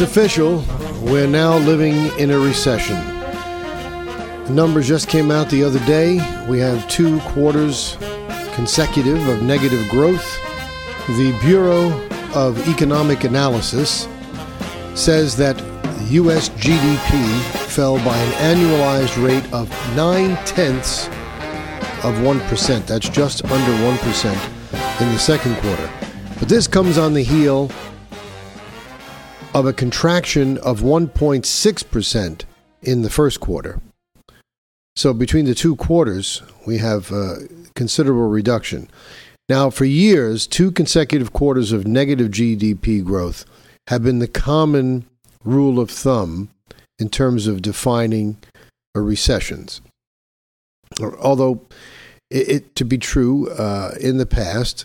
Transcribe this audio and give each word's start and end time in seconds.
official. 0.00 0.64
We're 1.00 1.26
now 1.26 1.58
living 1.58 1.94
in 2.18 2.30
a 2.30 2.38
recession. 2.38 2.96
The 4.44 4.52
numbers 4.52 4.88
just 4.88 5.08
came 5.08 5.30
out 5.30 5.48
the 5.48 5.64
other 5.64 5.84
day. 5.86 6.14
We 6.48 6.58
have 6.58 6.88
two 6.88 7.20
quarters 7.20 7.96
consecutive 8.54 9.26
of 9.28 9.42
negative 9.42 9.88
growth. 9.88 10.24
The 11.08 11.36
Bureau 11.40 11.90
of 12.34 12.68
Economic 12.68 13.24
Analysis 13.24 14.06
says 14.94 15.36
that 15.36 15.58
U.S. 16.08 16.48
GDP 16.50 17.40
fell 17.68 17.96
by 17.98 18.16
an 18.16 18.56
annualized 18.56 19.24
rate 19.24 19.44
of 19.52 19.68
nine 19.96 20.36
tenths 20.44 21.06
of 22.04 22.14
1%. 22.16 22.86
That's 22.86 23.08
just 23.08 23.44
under 23.44 23.72
1% 23.84 25.00
in 25.00 25.12
the 25.12 25.18
second 25.18 25.56
quarter. 25.56 25.90
But 26.38 26.48
this 26.48 26.66
comes 26.66 26.98
on 26.98 27.14
the 27.14 27.22
heel 27.22 27.70
of 29.52 29.66
a 29.66 29.72
contraction 29.72 30.58
of 30.58 30.80
1.6% 30.80 32.44
in 32.82 33.02
the 33.02 33.10
first 33.10 33.40
quarter. 33.40 33.80
So 34.94 35.12
between 35.12 35.44
the 35.44 35.54
two 35.54 35.76
quarters, 35.76 36.42
we 36.66 36.78
have 36.78 37.10
a 37.10 37.48
considerable 37.74 38.28
reduction. 38.28 38.88
Now, 39.48 39.70
for 39.70 39.84
years, 39.84 40.46
two 40.46 40.70
consecutive 40.70 41.32
quarters 41.32 41.72
of 41.72 41.86
negative 41.86 42.28
GDP 42.28 43.04
growth 43.04 43.44
have 43.88 44.04
been 44.04 44.20
the 44.20 44.28
common 44.28 45.06
rule 45.44 45.80
of 45.80 45.90
thumb 45.90 46.50
in 46.98 47.08
terms 47.08 47.46
of 47.46 47.62
defining 47.62 48.36
a 48.94 49.00
recessions. 49.00 49.80
Although, 51.00 51.66
it, 52.30 52.48
it 52.48 52.76
to 52.76 52.84
be 52.84 52.98
true, 52.98 53.48
uh, 53.50 53.94
in 54.00 54.18
the 54.18 54.26
past, 54.26 54.84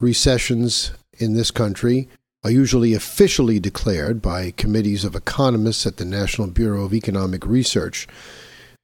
recessions 0.00 0.92
in 1.18 1.34
this 1.34 1.52
country 1.52 2.08
are 2.44 2.50
usually 2.50 2.92
officially 2.92 3.58
declared 3.58 4.20
by 4.20 4.50
committees 4.52 5.04
of 5.04 5.16
economists 5.16 5.86
at 5.86 5.96
the 5.96 6.04
National 6.04 6.46
Bureau 6.46 6.84
of 6.84 6.92
Economic 6.92 7.46
Research. 7.46 8.06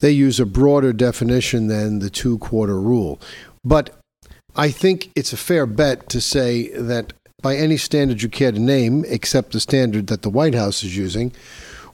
They 0.00 0.10
use 0.10 0.40
a 0.40 0.46
broader 0.46 0.94
definition 0.94 1.66
than 1.66 1.98
the 1.98 2.08
two 2.08 2.38
quarter 2.38 2.80
rule. 2.80 3.20
But 3.62 3.90
I 4.56 4.70
think 4.70 5.12
it's 5.14 5.34
a 5.34 5.36
fair 5.36 5.66
bet 5.66 6.08
to 6.08 6.22
say 6.22 6.70
that 6.70 7.12
by 7.42 7.56
any 7.56 7.76
standard 7.76 8.22
you 8.22 8.30
care 8.30 8.50
to 8.50 8.58
name, 8.58 9.04
except 9.06 9.52
the 9.52 9.60
standard 9.60 10.06
that 10.06 10.22
the 10.22 10.30
White 10.30 10.54
House 10.54 10.82
is 10.82 10.96
using, 10.96 11.32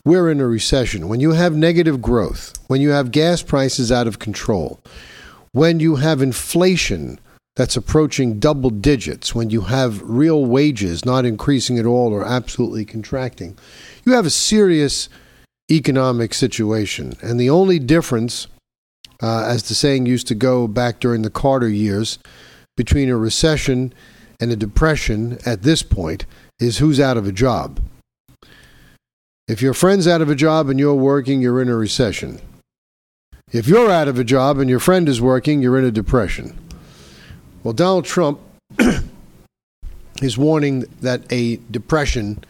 we're 0.04 0.30
in 0.30 0.40
a 0.40 0.46
recession. 0.46 1.08
When 1.08 1.18
you 1.18 1.32
have 1.32 1.56
negative 1.56 2.00
growth, 2.00 2.56
when 2.68 2.80
you 2.80 2.90
have 2.90 3.10
gas 3.10 3.42
prices 3.42 3.90
out 3.90 4.06
of 4.06 4.20
control, 4.20 4.80
when 5.50 5.80
you 5.80 5.96
have 5.96 6.22
inflation 6.22 7.18
that's 7.56 7.76
approaching 7.76 8.38
double 8.38 8.70
digits 8.70 9.34
when 9.34 9.50
you 9.50 9.62
have 9.62 10.02
real 10.02 10.44
wages 10.44 11.04
not 11.04 11.24
increasing 11.24 11.78
at 11.78 11.86
all 11.86 12.12
or 12.12 12.24
absolutely 12.24 12.84
contracting. 12.84 13.56
You 14.04 14.12
have 14.12 14.26
a 14.26 14.30
serious 14.30 15.08
economic 15.70 16.34
situation. 16.34 17.14
And 17.22 17.40
the 17.40 17.50
only 17.50 17.78
difference, 17.78 18.46
uh, 19.22 19.46
as 19.46 19.64
the 19.64 19.74
saying 19.74 20.06
used 20.06 20.28
to 20.28 20.34
go 20.34 20.68
back 20.68 21.00
during 21.00 21.22
the 21.22 21.30
Carter 21.30 21.68
years, 21.68 22.18
between 22.76 23.08
a 23.08 23.16
recession 23.16 23.92
and 24.38 24.52
a 24.52 24.56
depression 24.56 25.38
at 25.46 25.62
this 25.62 25.82
point 25.82 26.26
is 26.60 26.78
who's 26.78 27.00
out 27.00 27.16
of 27.16 27.26
a 27.26 27.32
job. 27.32 27.80
If 29.48 29.62
your 29.62 29.74
friend's 29.74 30.06
out 30.06 30.20
of 30.20 30.28
a 30.28 30.34
job 30.34 30.68
and 30.68 30.78
you're 30.78 30.94
working, 30.94 31.40
you're 31.40 31.62
in 31.62 31.68
a 31.68 31.76
recession. 31.76 32.40
If 33.50 33.66
you're 33.66 33.90
out 33.90 34.08
of 34.08 34.18
a 34.18 34.24
job 34.24 34.58
and 34.58 34.68
your 34.68 34.80
friend 34.80 35.08
is 35.08 35.20
working, 35.20 35.62
you're 35.62 35.78
in 35.78 35.84
a 35.84 35.90
depression. 35.90 36.65
Well, 37.66 37.72
Donald 37.72 38.04
Trump 38.04 38.38
is 40.22 40.38
warning 40.38 40.84
that 41.00 41.22
a 41.32 41.56
depression 41.68 42.44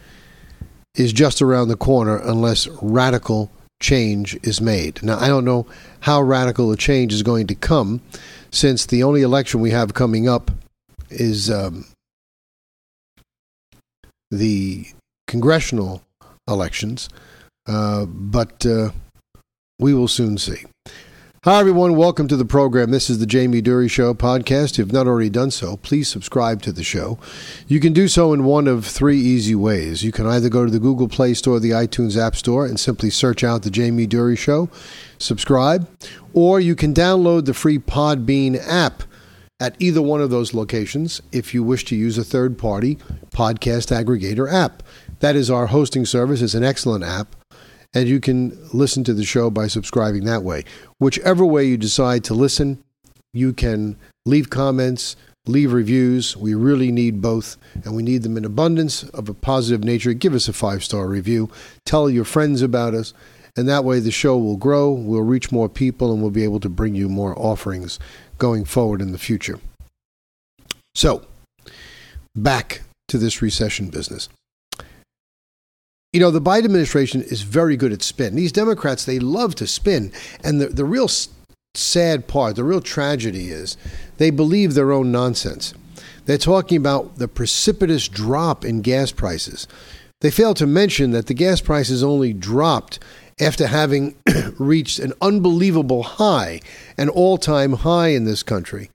is 0.94 1.10
just 1.10 1.41
around 1.41 1.69
the 1.69 1.77
corner 1.77 2.19
unless 2.19 2.69
radical 2.82 3.50
change 3.81 4.38
is 4.43 4.60
made. 4.60 5.03
Now, 5.03 5.19
I 5.19 5.28
don't 5.28 5.47
know 5.47 5.66
how 6.00 6.21
radical 6.21 6.71
a 6.71 6.77
change 6.77 7.15
is 7.15 7.22
going 7.22 7.47
to 7.47 7.54
come 7.54 8.03
since 8.50 8.84
the 8.84 9.03
only 9.04 9.22
election 9.22 9.62
we 9.62 9.71
have 9.71 9.94
coming 9.94 10.28
up 10.28 10.50
is 11.09 11.50
um, 11.50 11.87
the 14.31 14.84
congressional 15.27 16.03
elections, 16.47 17.09
uh, 17.66 18.04
but 18.04 18.66
uh, 18.66 18.91
we 19.78 19.94
will 19.94 20.09
soon 20.09 20.37
see. 20.37 20.65
Hi, 21.47 21.61
everyone. 21.61 21.95
Welcome 21.95 22.27
to 22.27 22.37
the 22.37 22.45
program. 22.45 22.91
This 22.91 23.09
is 23.09 23.21
the 23.21 23.25
Jamie 23.25 23.61
Durie 23.61 23.87
Show 23.87 24.15
podcast. 24.15 24.73
If 24.73 24.79
you've 24.79 24.93
not 24.93 25.07
already 25.07 25.31
done 25.31 25.53
so, 25.53 25.77
please 25.77 26.09
subscribe 26.09 26.61
to 26.62 26.73
the 26.73 26.83
show. 26.83 27.21
You 27.69 27.79
can 27.79 27.93
do 27.93 28.09
so 28.09 28.33
in 28.33 28.43
one 28.43 28.67
of 28.67 28.84
three 28.84 29.21
easy 29.21 29.55
ways. 29.55 30.03
You 30.03 30.11
can 30.11 30.27
either 30.27 30.49
go 30.49 30.65
to 30.65 30.73
the 30.73 30.81
Google 30.81 31.07
Play 31.07 31.34
Store 31.34 31.59
or 31.59 31.61
the 31.61 31.71
iTunes 31.71 32.21
App 32.21 32.34
Store 32.34 32.67
and 32.67 32.81
simply 32.81 33.11
search 33.11 33.45
out 33.45 33.62
the 33.62 33.71
Jamie 33.71 34.09
Durie 34.09 34.34
Show, 34.34 34.69
subscribe, 35.19 35.89
or 36.34 36.59
you 36.59 36.75
can 36.75 36.93
download 36.93 37.45
the 37.45 37.55
free 37.55 37.78
Podbean 37.78 38.61
app 38.67 39.05
at 39.61 39.77
either 39.78 40.03
one 40.03 40.21
of 40.21 40.31
those 40.31 40.53
locations 40.53 41.23
if 41.31 41.55
you 41.55 41.63
wish 41.63 41.84
to 41.84 41.95
use 41.95 42.19
a 42.19 42.25
third 42.25 42.59
party 42.59 42.97
podcast 43.31 43.95
aggregator 43.95 44.53
app. 44.53 44.83
That 45.21 45.37
is 45.37 45.49
our 45.49 45.69
hosting 45.69 46.07
service. 46.07 46.43
It's 46.43 46.55
an 46.55 46.65
excellent 46.65 47.05
app 47.05 47.35
and 47.97 48.11
you 48.11 48.21
can 48.21 48.55
listen 48.75 49.05
to 49.05 49.15
the 49.15 49.25
show 49.25 49.49
by 49.49 49.67
subscribing 49.67 50.27
that 50.27 50.43
way. 50.43 50.65
Whichever 50.99 51.47
way 51.47 51.65
you 51.65 51.79
decide 51.79 52.25
to 52.25 52.34
listen, 52.34 52.84
you 53.33 53.55
can 53.55 53.97
leave 54.27 54.51
comments, 54.51 55.17
leave 55.47 55.73
reviews. 55.73 56.37
We 56.37 56.53
really 56.53 56.93
need 56.93 57.23
both, 57.23 57.57
and 57.87 57.97
we 57.97 58.03
need 58.03 58.23
them 58.23 58.37
in 58.37 58.45
abundance 58.45 59.05
of 59.05 59.31
a 59.31 59.34
positive 59.34 59.83
nature. 59.83 60.12
Give 60.12 60.34
us 60.34 60.47
a 60.47 60.53
five 60.53 60.84
star 60.84 61.07
review, 61.07 61.49
tell 61.87 62.11
your 62.11 62.27
friends 62.27 62.61
about 62.61 62.93
us, 62.93 63.15
and 63.57 63.67
that 63.67 63.83
way 63.83 63.99
the 63.99 64.11
show 64.11 64.37
will 64.37 64.59
grow, 64.59 64.91
we'll 64.91 65.23
reach 65.23 65.51
more 65.51 65.71
people, 65.71 66.13
and 66.13 66.21
we'll 66.21 66.31
be 66.31 66.45
able 66.45 66.61
to 66.61 66.69
bring 66.69 66.95
you 66.95 67.09
more 67.09 67.34
offerings 67.39 67.99
going 68.37 68.67
forward 68.67 69.01
in 69.01 69.13
the 69.13 69.19
future. 69.19 69.59
So, 70.95 71.25
back 72.34 72.83
to 73.09 73.17
this 73.17 73.41
recession 73.41 73.89
business. 73.89 74.28
You 76.12 76.21
know, 76.21 76.31
the 76.31 76.41
Biden 76.41 76.65
administration 76.65 77.22
is 77.22 77.43
very 77.43 77.77
good 77.77 77.93
at 77.93 78.03
spin. 78.03 78.37
These 78.37 78.53
Democrats, 78.53 79.05
they 79.05 79.19
love 79.19 79.55
to 79.56 79.67
spin. 79.67 80.12
And 80.43 80.61
the, 80.61 80.69
the 80.69 80.84
real 80.84 81.09
sad 81.75 82.27
part, 82.27 82.56
the 82.56 82.65
real 82.65 82.81
tragedy 82.81 83.49
is 83.50 83.77
they 84.16 84.31
believe 84.31 84.75
their 84.75 84.93
own 84.93 85.12
nonsense. 85.12 85.75
They're 86.25 86.39
talking 86.39 86.78
about 86.78 87.16
the 87.19 87.28
precipitous 87.28 88.09
drop 88.09 88.65
in 88.65 88.83
gas 88.83 89.12
prices. 89.12 89.69
They 90.21 90.31
fail 90.31 90.55
to 90.55 90.66
mention 90.66 91.11
that 91.11 91.27
the 91.27 91.34
gas 91.34 91.61
prices 91.61 92.03
only 92.03 92.33
dropped 92.33 92.99
after 93.39 93.66
having 93.66 94.16
reached 94.59 94.99
an 94.99 95.12
unbelievable 95.21 96.03
high, 96.03 96.61
an 96.97 97.09
all 97.09 97.37
time 97.37 97.75
high 97.75 98.09
in 98.09 98.25
this 98.25 98.43
country. 98.43 98.91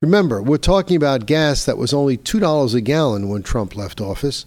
Remember, 0.00 0.42
we're 0.42 0.58
talking 0.58 0.96
about 0.96 1.26
gas 1.26 1.64
that 1.64 1.78
was 1.78 1.92
only 1.92 2.16
$2 2.16 2.74
a 2.74 2.80
gallon 2.80 3.28
when 3.28 3.42
Trump 3.42 3.76
left 3.76 4.00
office. 4.00 4.46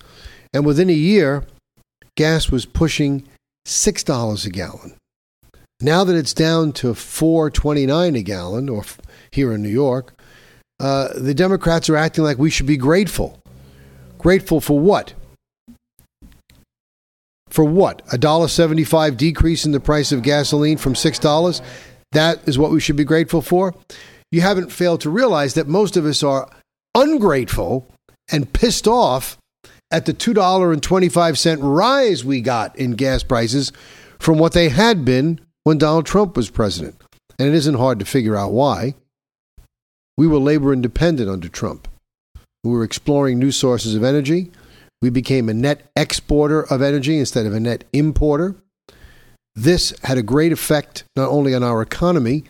And 0.53 0.65
within 0.65 0.89
a 0.89 0.93
year, 0.93 1.43
gas 2.15 2.49
was 2.49 2.65
pushing 2.65 3.27
$6 3.65 4.45
a 4.45 4.49
gallon. 4.49 4.95
Now 5.81 6.03
that 6.03 6.15
it's 6.15 6.33
down 6.33 6.71
to 6.73 6.93
4.29 6.93 8.17
a 8.17 8.21
gallon, 8.21 8.69
or 8.69 8.83
here 9.31 9.51
in 9.51 9.61
New 9.61 9.69
York, 9.69 10.13
uh, 10.79 11.09
the 11.15 11.33
Democrats 11.33 11.89
are 11.89 11.97
acting 11.97 12.23
like 12.23 12.37
we 12.37 12.49
should 12.49 12.65
be 12.65 12.77
grateful. 12.77 13.39
Grateful 14.17 14.61
for 14.61 14.79
what? 14.79 15.13
For 17.49 17.63
what? 17.63 18.01
A 18.11 18.17
dollar 18.17 18.47
seventy-five 18.47 19.17
decrease 19.17 19.65
in 19.65 19.71
the 19.71 19.79
price 19.79 20.11
of 20.11 20.23
gasoline 20.23 20.77
from 20.77 20.95
six 20.95 21.19
dollars? 21.19 21.61
That 22.11 22.45
is 22.47 22.57
what 22.57 22.71
we 22.71 22.79
should 22.79 22.95
be 22.95 23.03
grateful 23.03 23.41
for. 23.41 23.73
You 24.31 24.41
haven't 24.41 24.71
failed 24.71 25.01
to 25.01 25.09
realize 25.09 25.53
that 25.53 25.67
most 25.67 25.95
of 25.95 26.05
us 26.05 26.23
are 26.23 26.49
ungrateful 26.95 27.87
and 28.31 28.51
pissed 28.51 28.87
off 28.87 29.37
at 29.91 30.05
the 30.05 30.13
$2.25 30.13 31.57
rise 31.61 32.25
we 32.25 32.41
got 32.41 32.75
in 32.75 32.91
gas 32.91 33.23
prices 33.23 33.71
from 34.19 34.37
what 34.37 34.53
they 34.53 34.69
had 34.69 35.05
been 35.05 35.39
when 35.63 35.77
Donald 35.77 36.05
Trump 36.05 36.35
was 36.35 36.49
president. 36.49 37.01
And 37.37 37.47
it 37.47 37.53
isn't 37.53 37.75
hard 37.75 37.99
to 37.99 38.05
figure 38.05 38.35
out 38.35 38.51
why. 38.51 38.95
We 40.17 40.27
were 40.27 40.37
labor 40.37 40.71
independent 40.71 41.29
under 41.29 41.49
Trump. 41.49 41.87
We 42.63 42.71
were 42.71 42.83
exploring 42.83 43.37
new 43.37 43.51
sources 43.51 43.95
of 43.95 44.03
energy. 44.03 44.51
We 45.01 45.09
became 45.09 45.49
a 45.49 45.53
net 45.53 45.89
exporter 45.95 46.63
of 46.63 46.81
energy 46.81 47.19
instead 47.19 47.45
of 47.45 47.53
a 47.53 47.59
net 47.59 47.83
importer. 47.93 48.55
This 49.53 49.93
had 50.03 50.17
a 50.17 50.23
great 50.23 50.51
effect 50.51 51.03
not 51.15 51.29
only 51.29 51.53
on 51.53 51.63
our 51.63 51.81
economy, 51.81 52.45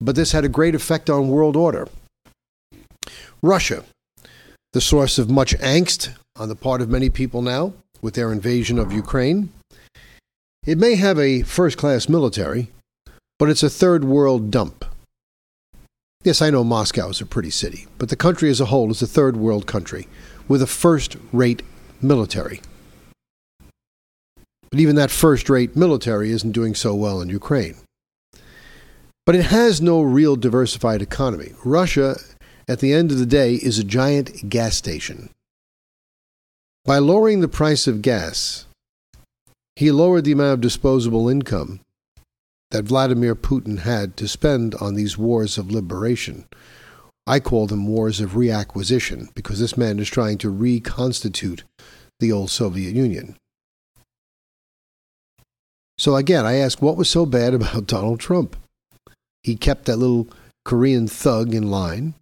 but 0.00 0.16
this 0.16 0.32
had 0.32 0.44
a 0.44 0.48
great 0.48 0.74
effect 0.74 1.10
on 1.10 1.28
world 1.28 1.56
order. 1.56 1.88
Russia, 3.42 3.84
the 4.72 4.80
source 4.80 5.18
of 5.18 5.30
much 5.30 5.56
angst 5.58 6.14
on 6.36 6.48
the 6.48 6.56
part 6.56 6.80
of 6.80 6.88
many 6.88 7.10
people 7.10 7.42
now 7.42 7.72
with 8.00 8.14
their 8.14 8.32
invasion 8.32 8.78
of 8.78 8.92
Ukraine. 8.92 9.52
It 10.66 10.78
may 10.78 10.96
have 10.96 11.18
a 11.18 11.42
first 11.42 11.78
class 11.78 12.08
military, 12.08 12.70
but 13.38 13.48
it's 13.48 13.62
a 13.62 13.70
third 13.70 14.04
world 14.04 14.50
dump. 14.50 14.84
Yes, 16.22 16.42
I 16.42 16.50
know 16.50 16.64
Moscow 16.64 17.08
is 17.08 17.20
a 17.20 17.26
pretty 17.26 17.50
city, 17.50 17.86
but 17.96 18.10
the 18.10 18.16
country 18.16 18.50
as 18.50 18.60
a 18.60 18.66
whole 18.66 18.90
is 18.90 19.00
a 19.00 19.06
third 19.06 19.38
world 19.38 19.66
country 19.66 20.06
with 20.48 20.60
a 20.60 20.66
first 20.66 21.16
rate 21.32 21.62
military. 22.02 22.60
But 24.70 24.80
even 24.80 24.96
that 24.96 25.10
first 25.10 25.48
rate 25.48 25.74
military 25.74 26.30
isn't 26.30 26.52
doing 26.52 26.74
so 26.74 26.94
well 26.94 27.20
in 27.20 27.28
Ukraine. 27.28 27.76
But 29.26 29.34
it 29.34 29.46
has 29.46 29.80
no 29.80 30.02
real 30.02 30.36
diversified 30.36 31.02
economy. 31.02 31.52
Russia, 31.64 32.16
at 32.68 32.80
the 32.80 32.92
end 32.92 33.10
of 33.10 33.18
the 33.18 33.26
day, 33.26 33.54
is 33.54 33.78
a 33.78 33.84
giant 33.84 34.48
gas 34.50 34.76
station. 34.76 35.30
By 36.84 36.98
lowering 36.98 37.40
the 37.40 37.48
price 37.48 37.86
of 37.86 38.02
gas, 38.02 38.66
he 39.76 39.90
lowered 39.90 40.24
the 40.24 40.32
amount 40.32 40.54
of 40.54 40.60
disposable 40.60 41.28
income 41.28 41.80
that 42.70 42.84
Vladimir 42.84 43.34
Putin 43.34 43.80
had 43.80 44.16
to 44.16 44.28
spend 44.28 44.74
on 44.76 44.94
these 44.94 45.18
wars 45.18 45.58
of 45.58 45.70
liberation. 45.70 46.46
I 47.26 47.38
call 47.38 47.66
them 47.66 47.86
wars 47.86 48.20
of 48.20 48.32
reacquisition 48.32 49.32
because 49.34 49.60
this 49.60 49.76
man 49.76 49.98
is 49.98 50.08
trying 50.08 50.38
to 50.38 50.50
reconstitute 50.50 51.64
the 52.18 52.32
old 52.32 52.50
Soviet 52.50 52.94
Union. 52.94 53.36
So 55.98 56.16
again, 56.16 56.46
I 56.46 56.56
ask, 56.56 56.80
what 56.80 56.96
was 56.96 57.10
so 57.10 57.26
bad 57.26 57.52
about 57.54 57.86
Donald 57.86 58.20
Trump? 58.20 58.56
He 59.42 59.54
kept 59.54 59.84
that 59.84 59.98
little 59.98 60.28
Korean 60.64 61.06
thug 61.08 61.54
in 61.54 61.70
line. 61.70 62.14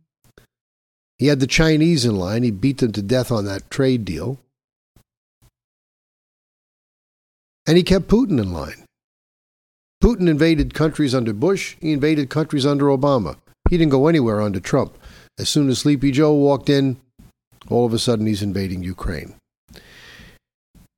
He 1.16 1.26
had 1.26 1.40
the 1.40 1.46
Chinese 1.46 2.04
in 2.04 2.16
line. 2.16 2.42
He 2.42 2.50
beat 2.50 2.78
them 2.78 2.92
to 2.92 3.02
death 3.02 3.32
on 3.32 3.44
that 3.44 3.70
trade 3.70 4.04
deal. 4.04 4.38
And 7.68 7.76
he 7.76 7.82
kept 7.82 8.08
Putin 8.08 8.40
in 8.40 8.50
line. 8.50 8.86
Putin 10.02 10.26
invaded 10.26 10.72
countries 10.72 11.14
under 11.14 11.34
Bush. 11.34 11.76
He 11.80 11.92
invaded 11.92 12.30
countries 12.30 12.64
under 12.64 12.86
Obama. 12.86 13.36
He 13.68 13.76
didn't 13.76 13.92
go 13.92 14.06
anywhere 14.06 14.40
under 14.40 14.58
Trump. 14.58 14.96
As 15.38 15.50
soon 15.50 15.68
as 15.68 15.80
Sleepy 15.80 16.10
Joe 16.10 16.32
walked 16.32 16.70
in, 16.70 16.96
all 17.68 17.84
of 17.84 17.92
a 17.92 17.98
sudden 17.98 18.26
he's 18.26 18.42
invading 18.42 18.82
Ukraine. 18.82 19.34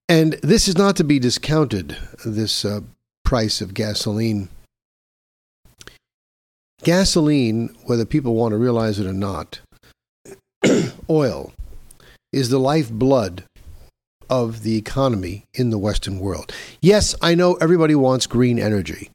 And 0.08 0.34
this 0.43 0.69
is 0.69 0.78
not 0.78 0.94
to 0.96 1.05
be 1.05 1.19
discounted, 1.19 1.96
this 2.25 2.64
uh, 2.64 2.82
price 3.25 3.61
of 3.61 3.75
gasoline. 3.75 4.49
Gasoline, 6.84 7.75
whether 7.84 8.05
people 8.05 8.37
want 8.37 8.52
to 8.52 8.58
realize 8.58 9.00
it 9.00 9.06
or 9.06 9.12
not, 9.12 9.61
oil, 11.11 11.52
is 12.32 12.49
the 12.49 12.61
lifeblood 12.61 13.43
of 14.30 14.62
the 14.62 14.76
economy 14.76 15.44
in 15.52 15.70
the 15.70 15.78
Western 15.78 16.20
world. 16.20 16.52
Yes, 16.80 17.14
I 17.20 17.34
know 17.34 17.54
everybody 17.54 17.94
wants 17.94 18.26
green 18.26 18.58
energy. 18.58 19.10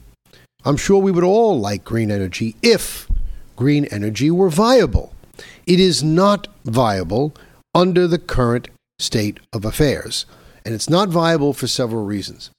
I'm 0.65 0.77
sure 0.77 1.01
we 1.01 1.11
would 1.11 1.23
all 1.23 1.59
like 1.59 1.83
green 1.83 2.11
energy 2.11 2.55
if 2.61 3.07
green 3.55 3.85
energy 3.85 4.29
were 4.29 4.49
viable. 4.49 5.13
It 5.65 5.79
is 5.79 6.03
not 6.03 6.47
viable 6.65 7.33
under 7.73 8.07
the 8.07 8.19
current 8.19 8.67
state 8.99 9.39
of 9.53 9.65
affairs. 9.65 10.25
And 10.65 10.73
it's 10.73 10.89
not 10.89 11.09
viable 11.09 11.53
for 11.53 11.67
several 11.67 12.03
reasons. 12.03 12.49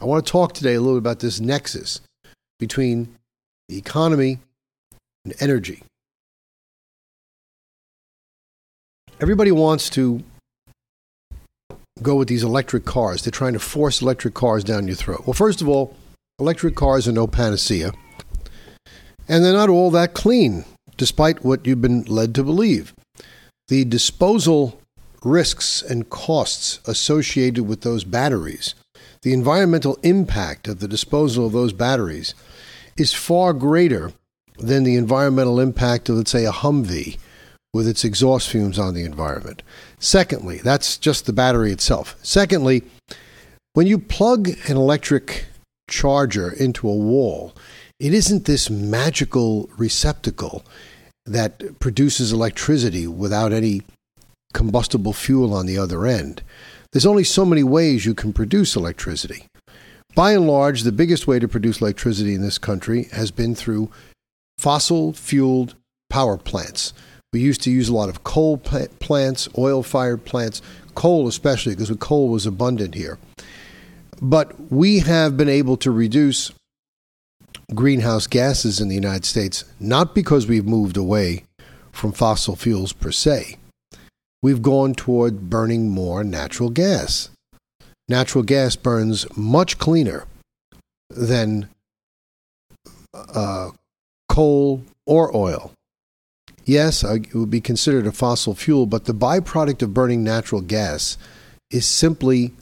I 0.00 0.04
want 0.04 0.24
to 0.24 0.30
talk 0.30 0.52
today 0.52 0.74
a 0.74 0.80
little 0.80 0.96
bit 0.96 1.06
about 1.06 1.20
this 1.20 1.40
nexus 1.40 2.00
between 2.58 3.14
the 3.68 3.76
economy 3.76 4.38
and 5.24 5.34
energy. 5.40 5.82
Everybody 9.20 9.50
wants 9.50 9.90
to 9.90 10.22
go 12.02 12.16
with 12.16 12.28
these 12.28 12.44
electric 12.44 12.84
cars. 12.84 13.22
They're 13.22 13.30
trying 13.30 13.54
to 13.54 13.58
force 13.58 14.02
electric 14.02 14.34
cars 14.34 14.64
down 14.64 14.86
your 14.86 14.96
throat. 14.96 15.22
Well, 15.26 15.34
first 15.34 15.60
of 15.60 15.68
all, 15.68 15.96
electric 16.38 16.74
cars 16.74 17.08
are 17.08 17.12
no 17.12 17.26
panacea, 17.26 17.92
and 19.28 19.44
they're 19.44 19.52
not 19.52 19.68
all 19.68 19.90
that 19.92 20.14
clean, 20.14 20.64
despite 20.96 21.44
what 21.44 21.66
you've 21.66 21.80
been 21.80 22.02
led 22.04 22.34
to 22.34 22.44
believe. 22.44 22.94
The 23.68 23.84
disposal 23.84 24.80
risks 25.24 25.82
and 25.82 26.08
costs 26.08 26.78
associated 26.86 27.66
with 27.66 27.80
those 27.80 28.04
batteries, 28.04 28.74
the 29.22 29.32
environmental 29.32 29.98
impact 30.02 30.68
of 30.68 30.80
the 30.80 30.88
disposal 30.88 31.46
of 31.46 31.52
those 31.52 31.72
batteries 31.72 32.34
is 32.96 33.12
far 33.12 33.52
greater 33.52 34.12
than 34.58 34.84
the 34.84 34.96
environmental 34.96 35.60
impact 35.60 36.08
of, 36.08 36.16
let's 36.16 36.30
say, 36.30 36.44
a 36.44 36.52
Humvee 36.52 37.18
with 37.76 37.86
its 37.86 38.04
exhaust 38.04 38.48
fumes 38.48 38.78
on 38.78 38.94
the 38.94 39.04
environment. 39.04 39.62
Secondly, 39.98 40.58
that's 40.58 40.98
just 40.98 41.26
the 41.26 41.32
battery 41.32 41.70
itself. 41.70 42.16
Secondly, 42.22 42.82
when 43.74 43.86
you 43.86 43.98
plug 43.98 44.48
an 44.68 44.76
electric 44.76 45.46
charger 45.88 46.50
into 46.50 46.88
a 46.88 46.96
wall, 46.96 47.54
it 48.00 48.12
isn't 48.12 48.44
this 48.44 48.68
magical 48.68 49.70
receptacle 49.76 50.64
that 51.24 51.78
produces 51.80 52.32
electricity 52.32 53.06
without 53.06 53.52
any 53.52 53.82
combustible 54.52 55.12
fuel 55.12 55.52
on 55.52 55.66
the 55.66 55.78
other 55.78 56.06
end. 56.06 56.42
There's 56.92 57.06
only 57.06 57.24
so 57.24 57.44
many 57.44 57.62
ways 57.62 58.06
you 58.06 58.14
can 58.14 58.32
produce 58.32 58.76
electricity. 58.76 59.46
By 60.14 60.32
and 60.32 60.46
large, 60.46 60.82
the 60.82 60.92
biggest 60.92 61.26
way 61.26 61.38
to 61.38 61.48
produce 61.48 61.80
electricity 61.80 62.34
in 62.34 62.40
this 62.40 62.56
country 62.56 63.04
has 63.12 63.30
been 63.30 63.54
through 63.54 63.90
fossil 64.56 65.12
fueled 65.12 65.74
power 66.08 66.38
plants. 66.38 66.94
We 67.36 67.42
used 67.42 67.60
to 67.64 67.70
use 67.70 67.90
a 67.90 67.94
lot 67.94 68.08
of 68.08 68.24
coal 68.24 68.56
plants, 68.56 69.46
oil 69.58 69.82
fired 69.82 70.24
plants, 70.24 70.62
coal 70.94 71.28
especially, 71.28 71.74
because 71.74 71.94
coal 71.98 72.30
was 72.30 72.46
abundant 72.46 72.94
here. 72.94 73.18
But 74.22 74.72
we 74.72 75.00
have 75.00 75.36
been 75.36 75.50
able 75.50 75.76
to 75.76 75.90
reduce 75.90 76.50
greenhouse 77.74 78.26
gases 78.26 78.80
in 78.80 78.88
the 78.88 78.94
United 78.94 79.26
States, 79.26 79.66
not 79.78 80.14
because 80.14 80.46
we've 80.46 80.64
moved 80.64 80.96
away 80.96 81.44
from 81.92 82.12
fossil 82.12 82.56
fuels 82.56 82.94
per 82.94 83.12
se, 83.12 83.58
we've 84.42 84.62
gone 84.62 84.94
toward 84.94 85.50
burning 85.50 85.90
more 85.90 86.24
natural 86.24 86.70
gas. 86.70 87.28
Natural 88.08 88.44
gas 88.44 88.76
burns 88.76 89.26
much 89.36 89.76
cleaner 89.76 90.24
than 91.10 91.68
uh, 93.12 93.72
coal 94.30 94.84
or 95.04 95.36
oil. 95.36 95.74
Yes, 96.66 97.04
it 97.04 97.32
would 97.32 97.50
be 97.50 97.60
considered 97.60 98.08
a 98.08 98.12
fossil 98.12 98.54
fuel, 98.54 98.86
but 98.86 99.04
the 99.04 99.14
byproduct 99.14 99.82
of 99.82 99.94
burning 99.94 100.24
natural 100.24 100.60
gas 100.60 101.16
is 101.70 101.86
simply 101.86 102.52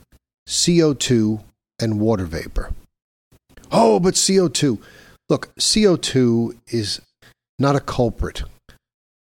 CO2 0.47 1.43
and 1.81 1.99
water 1.99 2.27
vapor. 2.27 2.73
Oh, 3.73 3.99
but 3.99 4.15
CO2. 4.15 4.79
Look, 5.31 5.55
CO2 5.57 6.59
is 6.69 7.01
not 7.59 7.77
a 7.77 7.81
culprit. 7.81 8.43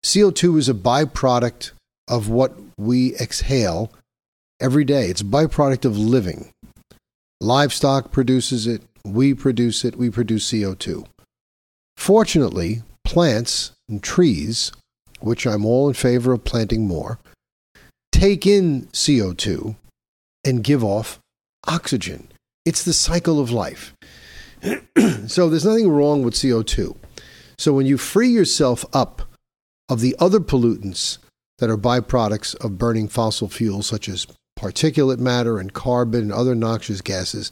CO2 0.04 0.58
is 0.58 0.68
a 0.68 0.74
byproduct 0.74 1.70
of 2.08 2.28
what 2.28 2.54
we 2.76 3.14
exhale 3.16 3.92
every 4.60 4.84
day. 4.84 5.06
It's 5.06 5.20
a 5.20 5.24
byproduct 5.24 5.84
of 5.84 5.96
living. 5.96 6.50
Livestock 7.40 8.10
produces 8.10 8.66
it, 8.66 8.82
we 9.04 9.34
produce 9.34 9.84
it, 9.84 9.96
we 9.96 10.10
produce 10.10 10.50
CO2. 10.50 11.06
Fortunately, 11.96 12.82
plants 13.04 13.70
and 13.88 14.02
trees, 14.02 14.72
which 15.20 15.46
I'm 15.46 15.64
all 15.64 15.88
in 15.88 15.94
favor 15.94 16.32
of 16.32 16.44
planting 16.44 16.86
more, 16.86 17.18
take 18.12 18.46
in 18.46 18.82
CO2 18.92 19.76
and 20.44 20.64
give 20.64 20.84
off 20.84 21.18
oxygen. 21.66 22.28
It's 22.64 22.82
the 22.82 22.92
cycle 22.92 23.40
of 23.40 23.50
life. 23.50 23.94
so 25.26 25.48
there's 25.48 25.64
nothing 25.64 25.88
wrong 25.88 26.22
with 26.22 26.34
CO2. 26.34 26.96
So 27.58 27.72
when 27.72 27.86
you 27.86 27.98
free 27.98 28.28
yourself 28.28 28.84
up 28.92 29.22
of 29.88 30.00
the 30.00 30.16
other 30.18 30.40
pollutants 30.40 31.18
that 31.58 31.70
are 31.70 31.76
byproducts 31.76 32.54
of 32.64 32.78
burning 32.78 33.08
fossil 33.08 33.48
fuels, 33.48 33.86
such 33.86 34.08
as 34.08 34.26
particulate 34.58 35.18
matter 35.18 35.58
and 35.58 35.72
carbon 35.72 36.22
and 36.22 36.32
other 36.32 36.54
noxious 36.54 37.00
gases. 37.00 37.50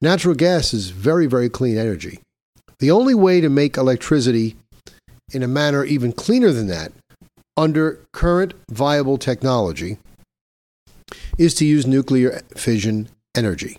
Natural 0.00 0.34
gas 0.34 0.72
is 0.72 0.90
very, 0.90 1.26
very 1.26 1.48
clean 1.48 1.76
energy. 1.76 2.20
The 2.78 2.90
only 2.90 3.14
way 3.14 3.40
to 3.40 3.48
make 3.48 3.76
electricity 3.76 4.56
in 5.32 5.42
a 5.42 5.48
manner 5.48 5.84
even 5.84 6.12
cleaner 6.12 6.52
than 6.52 6.68
that, 6.68 6.92
under 7.56 8.00
current 8.12 8.54
viable 8.70 9.18
technology, 9.18 9.98
is 11.36 11.54
to 11.54 11.64
use 11.64 11.86
nuclear 11.86 12.40
fission 12.56 13.08
energy. 13.36 13.78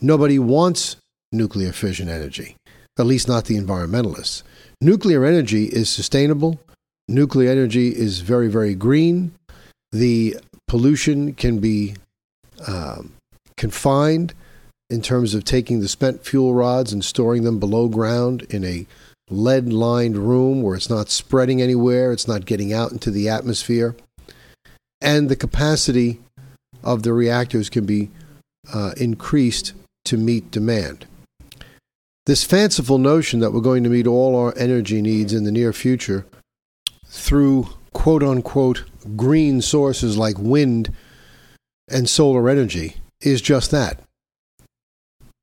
Nobody 0.00 0.38
wants 0.38 0.96
nuclear 1.32 1.72
fission 1.72 2.08
energy, 2.08 2.56
at 2.98 3.06
least 3.06 3.28
not 3.28 3.46
the 3.46 3.56
environmentalists. 3.56 4.42
Nuclear 4.80 5.24
energy 5.24 5.64
is 5.66 5.88
sustainable, 5.88 6.60
nuclear 7.08 7.50
energy 7.50 7.88
is 7.88 8.20
very, 8.20 8.48
very 8.48 8.74
green. 8.74 9.32
The 9.92 10.36
pollution 10.68 11.34
can 11.34 11.58
be 11.58 11.94
um, 12.66 13.14
confined 13.56 14.34
in 14.90 15.02
terms 15.02 15.34
of 15.34 15.44
taking 15.44 15.80
the 15.80 15.88
spent 15.88 16.24
fuel 16.24 16.54
rods 16.54 16.92
and 16.92 17.04
storing 17.04 17.42
them 17.42 17.58
below 17.58 17.88
ground 17.88 18.42
in 18.50 18.64
a 18.64 18.86
lead 19.30 19.72
lined 19.72 20.16
room 20.16 20.62
where 20.62 20.76
it's 20.76 20.90
not 20.90 21.10
spreading 21.10 21.60
anywhere, 21.60 22.12
it's 22.12 22.28
not 22.28 22.46
getting 22.46 22.72
out 22.72 22.92
into 22.92 23.10
the 23.10 23.28
atmosphere. 23.28 23.94
And 25.00 25.28
the 25.28 25.36
capacity 25.36 26.20
of 26.82 27.02
the 27.02 27.12
reactors 27.12 27.68
can 27.68 27.86
be 27.86 28.10
uh, 28.72 28.92
increased 28.96 29.72
to 30.06 30.16
meet 30.16 30.50
demand. 30.50 31.06
This 32.26 32.44
fanciful 32.44 32.98
notion 32.98 33.40
that 33.40 33.52
we're 33.52 33.60
going 33.60 33.84
to 33.84 33.90
meet 33.90 34.06
all 34.06 34.36
our 34.36 34.52
energy 34.56 35.00
needs 35.00 35.32
in 35.32 35.44
the 35.44 35.52
near 35.52 35.72
future 35.72 36.26
through 37.06 37.68
quote 37.92 38.22
unquote 38.22 38.84
green 39.16 39.62
sources 39.62 40.18
like 40.18 40.36
wind 40.38 40.92
and 41.90 42.08
solar 42.08 42.48
energy 42.48 42.96
is 43.20 43.40
just 43.40 43.70
that. 43.70 44.00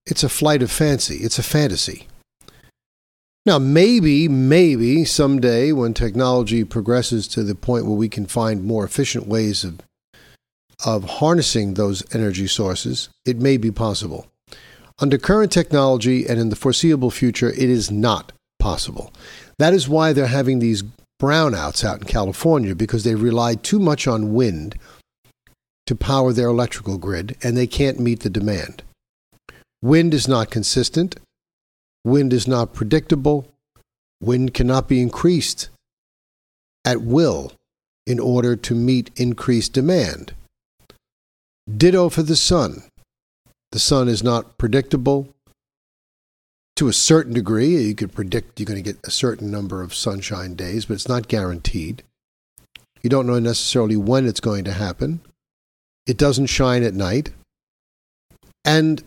It's 0.05 0.23
a 0.23 0.29
flight 0.29 0.61
of 0.61 0.71
fancy, 0.71 1.17
it's 1.17 1.39
a 1.39 1.43
fantasy. 1.43 2.07
Now, 3.45 3.59
maybe, 3.59 4.27
maybe 4.27 5.05
someday 5.05 5.71
when 5.71 5.93
technology 5.93 6.63
progresses 6.63 7.27
to 7.29 7.43
the 7.43 7.53
point 7.53 7.85
where 7.85 7.95
we 7.95 8.09
can 8.09 8.25
find 8.25 8.63
more 8.63 8.83
efficient 8.83 9.27
ways 9.27 9.63
of, 9.63 9.81
of 10.83 11.03
harnessing 11.03 11.75
those 11.75 12.03
energy 12.15 12.47
sources, 12.47 13.09
it 13.23 13.37
may 13.37 13.57
be 13.57 13.69
possible. 13.69 14.25
Under 14.97 15.19
current 15.19 15.51
technology 15.51 16.25
and 16.25 16.39
in 16.39 16.49
the 16.49 16.55
foreseeable 16.55 17.11
future, 17.11 17.49
it 17.49 17.69
is 17.69 17.91
not 17.91 18.31
possible. 18.57 19.13
That 19.59 19.73
is 19.73 19.87
why 19.87 20.11
they're 20.11 20.25
having 20.25 20.57
these 20.57 20.83
brownouts 21.21 21.83
out 21.85 21.99
in 21.99 22.05
California 22.05 22.73
because 22.73 23.03
they 23.03 23.13
rely 23.13 23.55
too 23.55 23.79
much 23.79 24.07
on 24.07 24.33
wind 24.33 24.75
to 25.85 25.95
power 25.95 26.33
their 26.33 26.47
electrical 26.47 26.97
grid 26.97 27.37
and 27.43 27.55
they 27.55 27.67
can't 27.67 27.99
meet 27.99 28.21
the 28.21 28.29
demand. 28.29 28.81
Wind 29.83 30.15
is 30.15 30.27
not 30.27 30.49
consistent. 30.49 31.17
Wind 32.05 32.31
is 32.31 32.47
not 32.47 32.73
predictable. 32.73 33.47
Wind 34.21 34.53
cannot 34.53 34.87
be 34.87 35.01
increased 35.01 35.69
at 36.85 37.01
will 37.01 37.51
in 38.05 38.19
order 38.19 38.55
to 38.55 38.75
meet 38.75 39.09
increased 39.15 39.73
demand. 39.73 40.33
Ditto 41.67 42.09
for 42.09 42.21
the 42.21 42.35
sun. 42.35 42.83
The 43.71 43.79
sun 43.79 44.07
is 44.07 44.23
not 44.23 44.59
predictable. 44.59 45.29
To 46.75 46.87
a 46.87 46.93
certain 46.93 47.33
degree, 47.33 47.75
you 47.81 47.95
could 47.95 48.13
predict 48.13 48.59
you're 48.59 48.67
going 48.67 48.81
to 48.81 48.93
get 48.93 48.99
a 49.03 49.11
certain 49.11 49.49
number 49.49 49.81
of 49.81 49.95
sunshine 49.95 50.53
days, 50.53 50.85
but 50.85 50.93
it's 50.93 51.07
not 51.07 51.27
guaranteed. 51.27 52.03
You 53.01 53.09
don't 53.09 53.25
know 53.25 53.39
necessarily 53.39 53.97
when 53.97 54.27
it's 54.27 54.39
going 54.39 54.63
to 54.65 54.73
happen. 54.73 55.21
It 56.05 56.17
doesn't 56.17 56.47
shine 56.47 56.83
at 56.83 56.93
night. 56.93 57.31
And 58.63 59.03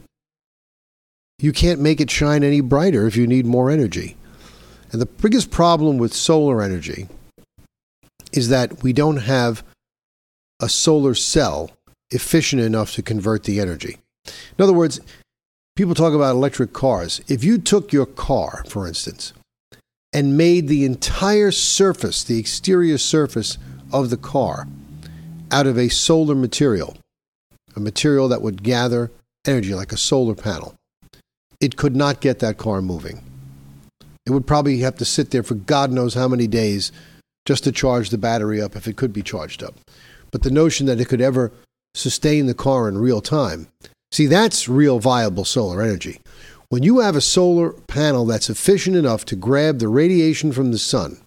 you 1.39 1.53
can't 1.53 1.81
make 1.81 2.01
it 2.01 2.11
shine 2.11 2.43
any 2.43 2.61
brighter 2.61 3.07
if 3.07 3.17
you 3.17 3.27
need 3.27 3.47
more 3.47 3.71
energy. 3.71 4.17
And 4.91 5.01
the 5.01 5.07
biggest 5.07 5.51
problem 5.51 5.99
with 5.99 6.13
solar 6.13 6.63
energy 6.63 7.09
is 8.33 8.49
that 8.49 8.83
we 8.83 8.93
don't 8.93 9.19
have 9.19 9.63
a 10.61 10.69
solar 10.69 11.15
cell 11.15 11.71
efficient 12.11 12.63
enough 12.63 12.93
to 12.95 13.03
convert 13.03 13.45
the 13.45 13.61
energy. 13.61 13.99
In 14.27 14.63
other 14.63 14.73
words, 14.73 15.01
people 15.77 15.95
talk 15.95 16.15
about 16.15 16.35
electric 16.35 16.73
cars. 16.73 17.21
If 17.29 17.45
you 17.45 17.59
took 17.59 17.93
your 17.93 18.07
car, 18.07 18.65
for 18.69 18.87
instance, 18.87 19.33
and 20.13 20.37
made 20.37 20.69
the 20.69 20.85
entire 20.85 21.53
surface, 21.53 22.25
the 22.25 22.39
exterior 22.39 22.99
surface 22.99 23.59
of 23.93 24.11
the 24.11 24.17
car, 24.17 24.67
out 25.51 25.67
of 25.67 25.79
a 25.79 25.89
solar 25.89 26.35
material, 26.35 26.97
a 27.77 27.81
material 27.81 28.29
that 28.29 28.43
would 28.43 28.63
gather 28.63 29.11
energy 29.47 29.75
like 29.75 29.93
a 29.93 29.97
solar 29.97 30.35
panel, 30.35 30.75
it 31.61 31.77
could 31.77 31.97
not 31.97 32.21
get 32.21 32.39
that 32.41 32.59
car 32.59 32.81
moving. 32.83 33.23
It 34.27 34.31
would 34.31 34.47
probably 34.47 34.79
have 34.81 34.97
to 34.97 35.05
sit 35.05 35.31
there 35.31 35.43
for 35.43 35.55
God 35.55 35.91
knows 35.91 36.15
how 36.15 36.29
many 36.29 36.47
days 36.47 36.93
just 37.47 37.65
to 37.65 37.73
charge 37.73 38.11
the 38.11 38.19
battery 38.19 38.61
up 38.61 38.77
if 38.77 38.87
it 38.87 38.97
could 38.97 39.13
be 39.13 39.23
charged 39.23 39.63
up. 39.63 39.75
But 40.31 40.43
the 40.43 40.51
notion 40.51 40.87
that 40.87 41.01
it 41.01 41.09
could 41.09 41.23
ever 41.23 41.51
sustain 41.95 42.47
the 42.47 42.55
car 42.55 42.89
in 42.89 42.99
real 42.99 43.23
time 43.23 43.69
See, 44.11 44.27
that's 44.27 44.69
real 44.69 44.99
viable 44.99 45.45
solar 45.45 45.83
energy. 45.83 46.21
When 46.71 46.83
you 46.83 47.01
have 47.01 47.17
a 47.17 47.21
solar 47.21 47.71
panel 47.73 48.25
that's 48.27 48.51
efficient 48.51 48.97
enough 48.97 49.25
to 49.27 49.37
grab 49.37 49.79
the 49.79 49.89
radiation 49.89 50.53
from 50.53 50.73
the 50.73 50.79
sun 50.79 51.19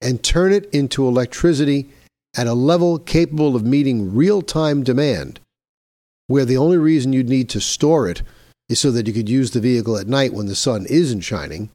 and 0.00 0.22
turn 0.22 0.52
it 0.52 0.68
into 0.74 1.06
electricity 1.06 1.88
at 2.36 2.46
a 2.46 2.54
level 2.54 2.98
capable 2.98 3.56
of 3.56 3.64
meeting 3.64 4.14
real 4.14 4.42
time 4.42 4.82
demand, 4.82 5.40
where 6.26 6.44
the 6.44 6.56
only 6.56 6.76
reason 6.76 7.12
you'd 7.12 7.28
need 7.28 7.48
to 7.50 7.60
store 7.60 8.08
it 8.08 8.22
is 8.68 8.80
so 8.80 8.90
that 8.90 9.06
you 9.06 9.12
could 9.12 9.28
use 9.28 9.50
the 9.50 9.60
vehicle 9.60 9.96
at 9.96 10.06
night 10.06 10.32
when 10.32 10.46
the 10.46 10.54
sun 10.54 10.86
isn't 10.88 11.20
shining, 11.20 11.70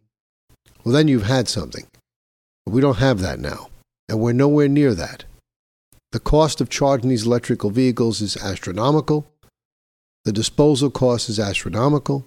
well, 0.84 0.94
then 0.94 1.08
you've 1.08 1.24
had 1.24 1.48
something. 1.48 1.88
But 2.66 2.74
we 2.74 2.82
don't 2.82 2.98
have 2.98 3.20
that 3.20 3.40
now, 3.40 3.70
and 4.10 4.20
we're 4.20 4.34
nowhere 4.34 4.68
near 4.68 4.94
that. 4.96 5.26
The 6.12 6.20
cost 6.20 6.60
of 6.60 6.70
charging 6.70 7.10
these 7.10 7.26
electrical 7.26 7.70
vehicles 7.70 8.22
is 8.22 8.36
astronomical. 8.38 9.28
The 10.26 10.34
disposal 10.34 10.90
cost 10.90 11.30
is 11.30 11.40
astronomical. 11.40 12.26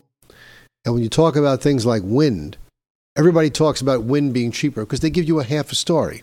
And 0.84 0.94
when 0.94 1.02
you 1.02 1.08
talk 1.08 1.36
about 1.36 1.60
things 1.60 1.84
like 1.84 2.02
wind, 2.04 2.56
everybody 3.16 3.50
talks 3.50 3.80
about 3.80 4.04
wind 4.04 4.32
being 4.32 4.52
cheaper 4.52 4.84
because 4.84 5.00
they 5.00 5.10
give 5.10 5.26
you 5.26 5.40
a 5.40 5.44
half 5.44 5.70
a 5.70 5.74
story. 5.74 6.22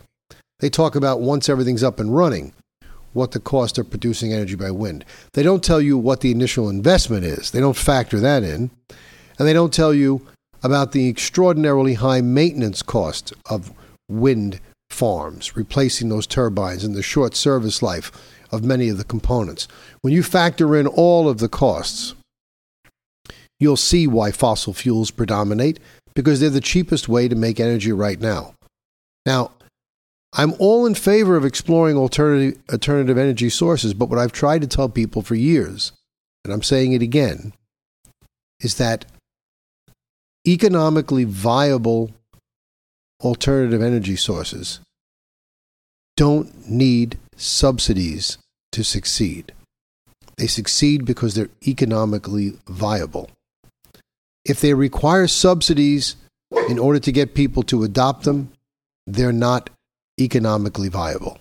They 0.60 0.70
talk 0.70 0.94
about 0.94 1.20
once 1.20 1.48
everything's 1.48 1.82
up 1.82 1.98
and 1.98 2.14
running, 2.14 2.52
what 3.12 3.32
the 3.32 3.40
cost 3.40 3.78
of 3.78 3.90
producing 3.90 4.32
energy 4.32 4.54
by 4.54 4.70
wind. 4.70 5.04
They 5.32 5.42
don't 5.42 5.62
tell 5.62 5.80
you 5.80 5.98
what 5.98 6.20
the 6.20 6.30
initial 6.30 6.68
investment 6.68 7.24
is, 7.24 7.50
they 7.50 7.60
don't 7.60 7.76
factor 7.76 8.20
that 8.20 8.42
in. 8.42 8.70
And 9.38 9.48
they 9.48 9.52
don't 9.52 9.72
tell 9.72 9.94
you 9.94 10.26
about 10.62 10.92
the 10.92 11.08
extraordinarily 11.08 11.94
high 11.94 12.20
maintenance 12.20 12.82
cost 12.82 13.32
of 13.50 13.72
wind 14.08 14.60
farms, 14.90 15.56
replacing 15.56 16.08
those 16.08 16.26
turbines 16.26 16.84
and 16.84 16.94
the 16.94 17.02
short 17.02 17.34
service 17.34 17.82
life 17.82 18.12
of 18.52 18.64
many 18.64 18.88
of 18.88 18.98
the 18.98 19.04
components. 19.04 19.66
When 20.02 20.12
you 20.12 20.22
factor 20.22 20.76
in 20.76 20.86
all 20.86 21.28
of 21.28 21.38
the 21.38 21.48
costs, 21.48 22.14
you'll 23.58 23.76
see 23.76 24.06
why 24.06 24.30
fossil 24.30 24.74
fuels 24.74 25.10
predominate 25.10 25.80
because 26.14 26.40
they're 26.40 26.50
the 26.50 26.60
cheapest 26.60 27.08
way 27.08 27.26
to 27.26 27.34
make 27.34 27.58
energy 27.58 27.92
right 27.92 28.20
now. 28.20 28.54
Now, 29.24 29.52
I'm 30.34 30.54
all 30.58 30.86
in 30.86 30.94
favor 30.94 31.36
of 31.36 31.44
exploring 31.44 31.96
alternative, 31.96 32.60
alternative 32.70 33.18
energy 33.18 33.50
sources, 33.50 33.92
but 33.92 34.08
what 34.08 34.18
I've 34.18 34.32
tried 34.32 34.62
to 34.62 34.66
tell 34.66 34.88
people 34.88 35.22
for 35.22 35.34
years, 35.34 35.92
and 36.44 36.52
I'm 36.52 36.62
saying 36.62 36.92
it 36.92 37.02
again, 37.02 37.52
is 38.60 38.76
that 38.76 39.04
economically 40.46 41.24
viable 41.24 42.10
alternative 43.22 43.82
energy 43.82 44.16
sources 44.16 44.80
don't 46.16 46.68
need 46.68 47.18
subsidies 47.36 48.38
to 48.72 48.82
succeed. 48.82 49.52
They 50.36 50.46
succeed 50.46 51.04
because 51.04 51.34
they're 51.34 51.50
economically 51.66 52.58
viable. 52.66 53.30
If 54.44 54.60
they 54.60 54.74
require 54.74 55.26
subsidies 55.28 56.16
in 56.68 56.78
order 56.78 56.98
to 57.00 57.12
get 57.12 57.34
people 57.34 57.62
to 57.64 57.84
adopt 57.84 58.24
them, 58.24 58.50
they're 59.06 59.32
not 59.32 59.70
economically 60.20 60.88
viable. 60.88 61.38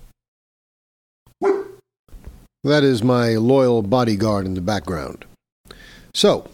That 2.64 2.84
is 2.84 3.02
my 3.02 3.36
loyal 3.38 3.82
bodyguard 3.82 4.46
in 4.46 4.54
the 4.54 4.62
background. 4.62 5.26
So, 6.14 6.48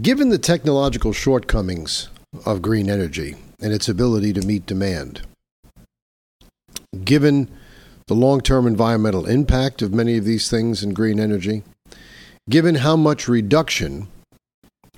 given 0.00 0.30
the 0.30 0.38
technological 0.38 1.12
shortcomings 1.12 2.08
of 2.46 2.62
green 2.62 2.88
energy 2.88 3.36
and 3.60 3.72
its 3.72 3.88
ability 3.88 4.32
to 4.32 4.46
meet 4.46 4.64
demand, 4.64 5.20
given 7.04 7.50
the 8.06 8.14
long 8.14 8.40
term 8.40 8.66
environmental 8.66 9.26
impact 9.26 9.82
of 9.82 9.92
many 9.92 10.16
of 10.16 10.24
these 10.24 10.48
things 10.48 10.82
in 10.82 10.94
green 10.94 11.20
energy, 11.20 11.62
given 12.48 12.76
how 12.76 12.96
much 12.96 13.28
reduction 13.28 14.08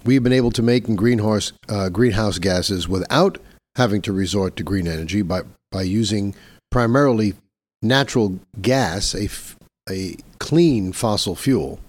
we've 0.05 0.23
been 0.23 0.33
able 0.33 0.51
to 0.53 0.63
make 0.63 0.89
in 0.89 0.95
greenhouse, 0.95 1.53
uh, 1.69 1.89
greenhouse 1.89 2.39
gases 2.39 2.89
without 2.89 3.39
having 3.77 4.03
to 4.03 4.13
resort 4.13 4.57
to 4.57 4.63
green 4.63 4.87
energy 4.87 5.23
by, 5.23 5.43
by 5.71 5.83
using 5.83 6.35
primarily 6.71 7.35
natural 7.83 8.39
gas, 8.61 9.15
a, 9.15 9.29
a 9.91 10.17
clean 10.39 10.93
fossil 10.93 11.35
fuel. 11.35 11.81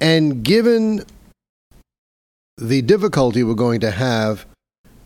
And 0.00 0.42
given 0.42 1.04
the 2.58 2.82
difficulty 2.82 3.42
we're 3.42 3.54
going 3.54 3.80
to 3.80 3.90
have 3.90 4.46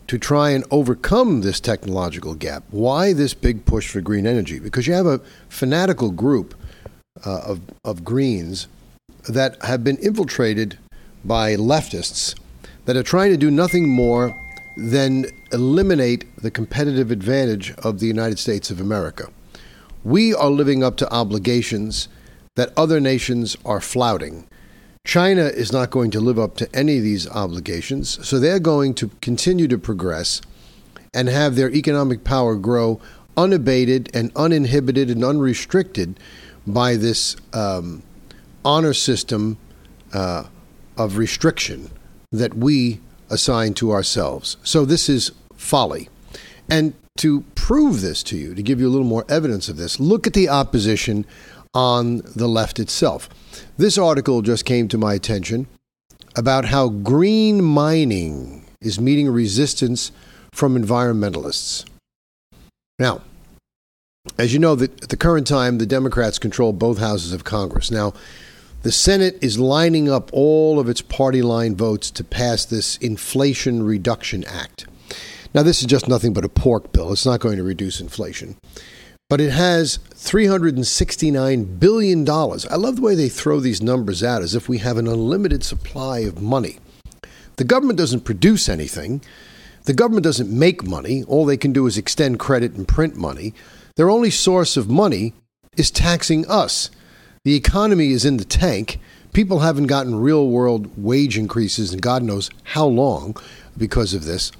to 0.07 0.17
try 0.17 0.51
and 0.51 0.63
overcome 0.71 1.41
this 1.41 1.59
technological 1.59 2.33
gap. 2.33 2.63
Why 2.71 3.13
this 3.13 3.33
big 3.33 3.65
push 3.65 3.89
for 3.89 3.99
green 4.01 4.25
energy? 4.25 4.59
Because 4.59 4.87
you 4.87 4.93
have 4.93 5.05
a 5.05 5.19
fanatical 5.49 6.11
group 6.11 6.55
uh, 7.25 7.39
of, 7.39 7.61
of 7.83 8.03
Greens 8.05 8.67
that 9.27 9.61
have 9.63 9.83
been 9.83 9.97
infiltrated 9.97 10.77
by 11.25 11.55
leftists 11.55 12.35
that 12.85 12.95
are 12.95 13.03
trying 13.03 13.31
to 13.31 13.37
do 13.37 13.51
nothing 13.51 13.89
more 13.89 14.33
than 14.77 15.25
eliminate 15.51 16.25
the 16.37 16.51
competitive 16.51 17.09
advantage 17.09 17.73
of 17.79 17.99
the 17.99 18.05
United 18.05 18.37
States 18.37 18.69
of 18.69 18.79
America. 18.79 19.29
We 20.03 20.35
are 20.35 20.51
living 20.51 20.83
up 20.83 20.97
to 20.97 21.11
obligations 21.11 22.07
that 22.55 22.73
other 22.77 22.99
nations 22.99 23.57
are 23.65 23.81
flouting. 23.81 24.47
China 25.03 25.45
is 25.45 25.71
not 25.71 25.89
going 25.89 26.11
to 26.11 26.19
live 26.19 26.37
up 26.37 26.57
to 26.57 26.75
any 26.75 26.97
of 26.97 27.03
these 27.03 27.27
obligations, 27.29 28.25
so 28.25 28.39
they're 28.39 28.59
going 28.59 28.93
to 28.95 29.09
continue 29.21 29.67
to 29.67 29.77
progress 29.77 30.41
and 31.13 31.27
have 31.27 31.55
their 31.55 31.71
economic 31.71 32.23
power 32.23 32.55
grow 32.55 33.01
unabated 33.35 34.09
and 34.13 34.31
uninhibited 34.35 35.09
and 35.09 35.23
unrestricted 35.23 36.19
by 36.65 36.95
this 36.95 37.35
um, 37.53 38.03
honor 38.65 38.93
system 38.93 39.57
uh, 40.13 40.43
of 40.97 41.17
restriction 41.17 41.89
that 42.31 42.53
we 42.55 42.99
assign 43.29 43.73
to 43.75 43.91
ourselves. 43.91 44.57
So 44.63 44.85
this 44.85 45.09
is 45.09 45.31
folly. 45.55 46.09
And 46.69 46.93
to 47.17 47.41
prove 47.55 48.01
this 48.01 48.23
to 48.23 48.37
you, 48.37 48.53
to 48.53 48.61
give 48.61 48.79
you 48.79 48.87
a 48.87 48.91
little 48.91 49.07
more 49.07 49.25
evidence 49.27 49.69
of 49.69 49.77
this, 49.77 49.99
look 49.99 50.27
at 50.27 50.33
the 50.33 50.49
opposition 50.49 51.25
on 51.73 52.21
the 52.35 52.47
left 52.47 52.79
itself. 52.79 53.29
This 53.77 53.97
article 53.97 54.41
just 54.41 54.65
came 54.65 54.87
to 54.89 54.97
my 54.97 55.13
attention 55.13 55.67
about 56.35 56.65
how 56.65 56.89
green 56.89 57.63
mining 57.63 58.65
is 58.81 58.99
meeting 58.99 59.29
resistance 59.29 60.11
from 60.51 60.81
environmentalists. 60.81 61.85
Now, 62.99 63.21
as 64.37 64.53
you 64.53 64.59
know, 64.59 64.75
that 64.75 65.03
at 65.03 65.09
the 65.09 65.17
current 65.17 65.47
time, 65.47 65.77
the 65.77 65.85
Democrats 65.85 66.37
control 66.37 66.73
both 66.73 66.99
houses 66.99 67.33
of 67.33 67.43
Congress. 67.43 67.89
Now, 67.89 68.13
the 68.83 68.91
Senate 68.91 69.37
is 69.41 69.59
lining 69.59 70.09
up 70.09 70.29
all 70.31 70.79
of 70.79 70.87
its 70.87 71.01
party 71.01 71.41
line 71.41 71.75
votes 71.75 72.11
to 72.11 72.23
pass 72.23 72.63
this 72.63 72.97
Inflation 72.97 73.83
Reduction 73.83 74.43
Act. 74.45 74.87
Now, 75.53 75.63
this 75.63 75.81
is 75.81 75.87
just 75.87 76.07
nothing 76.07 76.33
but 76.33 76.45
a 76.45 76.49
pork 76.49 76.91
bill. 76.91 77.11
It's 77.11 77.25
not 77.25 77.39
going 77.39 77.57
to 77.57 77.63
reduce 77.63 77.99
inflation. 77.99 78.57
But 79.29 79.41
it 79.41 79.51
has 79.51 79.97
$369 80.13 81.79
billion. 81.79 82.29
I 82.29 82.75
love 82.75 82.97
the 82.97 83.01
way 83.01 83.15
they 83.15 83.29
throw 83.29 83.59
these 83.59 83.81
numbers 83.81 84.23
out 84.23 84.41
as 84.41 84.55
if 84.55 84.69
we 84.69 84.77
have 84.77 84.97
an 84.97 85.07
unlimited 85.07 85.63
supply 85.63 86.19
of 86.19 86.41
money. 86.41 86.77
The 87.57 87.63
government 87.63 87.97
doesn't 87.97 88.21
produce 88.21 88.69
anything. 88.69 89.21
The 89.85 89.93
government 89.93 90.23
doesn't 90.23 90.51
make 90.51 90.83
money. 90.83 91.23
All 91.23 91.45
they 91.45 91.57
can 91.57 91.73
do 91.73 91.87
is 91.87 91.97
extend 91.97 92.39
credit 92.39 92.73
and 92.73 92.87
print 92.87 93.15
money. 93.15 93.53
Their 93.95 94.09
only 94.09 94.29
source 94.29 94.77
of 94.77 94.89
money 94.89 95.33
is 95.75 95.89
taxing 95.89 96.45
us. 96.47 96.91
The 97.47 97.55
economy 97.55 98.11
is 98.11 98.25
in 98.25 98.35
the 98.35 98.43
tank. 98.43 98.99
People 99.31 99.59
haven't 99.59 99.87
gotten 99.87 100.19
real 100.19 100.49
world 100.49 100.91
wage 101.01 101.37
increases 101.37 101.93
in 101.93 101.99
God 101.99 102.21
knows 102.21 102.49
how 102.63 102.85
long 102.85 103.37
because 103.77 104.13
of 104.13 104.25
this. 104.25 104.51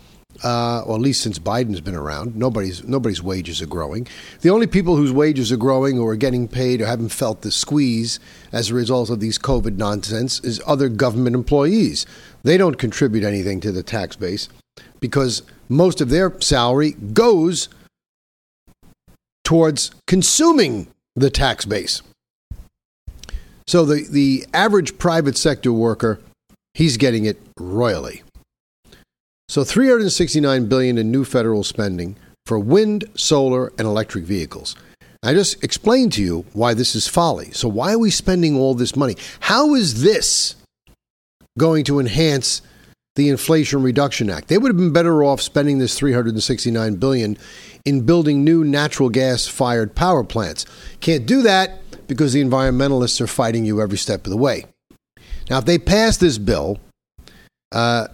Uh, 0.42 0.84
or 0.84 0.96
at 0.96 1.02
least 1.02 1.22
since 1.22 1.38
Biden's 1.38 1.82
been 1.82 1.96
around, 1.96 2.38
nobody's 2.38 2.86
nobody's 2.86 3.22
wages 3.22 3.62
are 3.62 3.66
growing. 3.66 4.08
The 4.40 4.52
only 4.52 4.68
people 4.68 4.96
whose 4.96 5.12
wages 5.12 5.52
are 5.52 5.58
growing 5.58 6.00
or 6.00 6.12
are 6.12 6.16
getting 6.16 6.48
paid 6.48 6.80
or 6.80 6.86
haven't 6.86 7.10
felt 7.10 7.42
the 7.42 7.52
squeeze 7.52 8.22
as 8.54 8.70
a 8.70 8.74
result 8.74 9.10
of 9.10 9.20
these 9.20 9.38
COVID 9.38 9.76
nonsense 9.76 10.40
is 10.40 10.62
other 10.66 10.88
government 10.88 11.36
employees. 11.36 12.06
They 12.44 12.56
don't 12.56 12.78
contribute 12.78 13.26
anything 13.26 13.60
to 13.60 13.74
the 13.74 13.84
tax 13.84 14.16
base 14.16 14.48
because 15.02 15.42
most 15.68 16.00
of 16.00 16.08
their 16.08 16.40
salary 16.40 16.92
goes 16.92 17.68
towards 19.44 19.92
consuming 20.08 20.88
the 21.18 21.30
tax 21.30 21.66
base. 21.66 22.02
So 23.68 23.86
the, 23.86 24.08
the 24.10 24.46
average 24.54 24.98
private 24.98 25.38
sector 25.38 25.74
worker, 25.74 26.20
he's 26.74 26.98
getting 26.98 27.26
it 27.26 27.38
royally. 27.60 28.24
So 29.50 29.64
369 29.64 30.68
billion 30.68 30.98
in 30.98 31.12
new 31.12 31.26
federal 31.26 31.64
spending 31.64 32.18
for 32.46 32.58
wind, 32.58 33.06
solar, 33.16 33.68
and 33.78 33.82
electric 33.82 34.24
vehicles. 34.24 34.76
I 35.24 35.34
just 35.34 35.64
explained 35.64 36.14
to 36.14 36.22
you 36.24 36.46
why 36.54 36.74
this 36.74 36.96
is 36.96 37.08
folly. 37.08 37.52
So 37.52 37.68
why 37.68 37.94
are 37.94 37.98
we 37.98 38.10
spending 38.10 38.56
all 38.56 38.74
this 38.74 38.96
money? 38.96 39.16
How 39.42 39.74
is 39.74 40.02
this 40.02 40.56
going 41.58 41.84
to 41.86 42.00
enhance 42.00 42.62
the 43.16 43.30
Inflation 43.30 43.82
Reduction 43.82 44.30
Act? 44.30 44.48
They 44.48 44.58
would 44.58 44.70
have 44.70 44.78
been 44.78 44.94
better 44.94 45.24
off 45.24 45.42
spending 45.42 45.80
this 45.80 45.98
369 45.98 46.96
billion 46.96 47.38
in 47.84 48.06
building 48.06 48.44
new 48.44 48.64
natural 48.64 49.10
gas 49.10 49.48
fired 49.48 49.96
power 49.96 50.24
plants. 50.24 50.66
Can't 51.00 51.26
do 51.26 51.42
that 51.42 51.80
because 52.08 52.34
the 52.34 52.44
environmentalists 52.44 53.22
are 53.22 53.28
fighting 53.28 53.66
you 53.66 53.82
every 53.82 53.98
step 53.98 54.26
of 54.26 54.32
the 54.32 54.38
way. 54.38 54.66
Now, 55.50 55.60
if 55.60 55.66
they 55.66 55.78
pass 55.78 56.18
this 56.18 56.38
bill, 56.38 56.80
uh, 57.72 58.08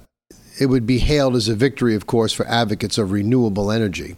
it 0.60 0.68
would 0.68 0.86
be 0.86 1.00
hailed 1.00 1.36
as 1.36 1.48
a 1.48 1.56
victory, 1.56 1.96
of 1.96 2.06
course, 2.06 2.32
for 2.34 2.48
advocates 2.48 2.98
of 2.98 3.12
renewable 3.12 3.72
energy. 3.72 4.18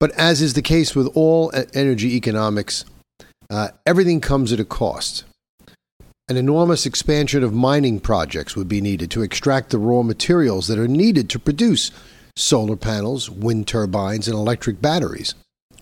But 0.00 0.10
as 0.12 0.42
is 0.42 0.54
the 0.54 0.62
case 0.62 0.94
with 0.94 1.08
all 1.14 1.52
energy 1.74 2.16
economics, 2.16 2.84
uh, 3.50 3.68
everything 3.86 4.20
comes 4.20 4.52
at 4.52 4.60
a 4.60 4.64
cost. 4.64 5.24
An 6.28 6.36
enormous 6.36 6.86
expansion 6.86 7.42
of 7.44 7.52
mining 7.52 8.00
projects 8.00 8.56
would 8.56 8.68
be 8.68 8.80
needed 8.80 9.10
to 9.10 9.22
extract 9.22 9.70
the 9.70 9.78
raw 9.78 10.02
materials 10.02 10.68
that 10.68 10.78
are 10.78 10.88
needed 10.88 11.28
to 11.30 11.38
produce 11.38 11.90
solar 12.36 12.76
panels, 12.76 13.28
wind 13.28 13.68
turbines, 13.68 14.26
and 14.26 14.34
electric 14.34 14.80
batteries. 14.80 15.34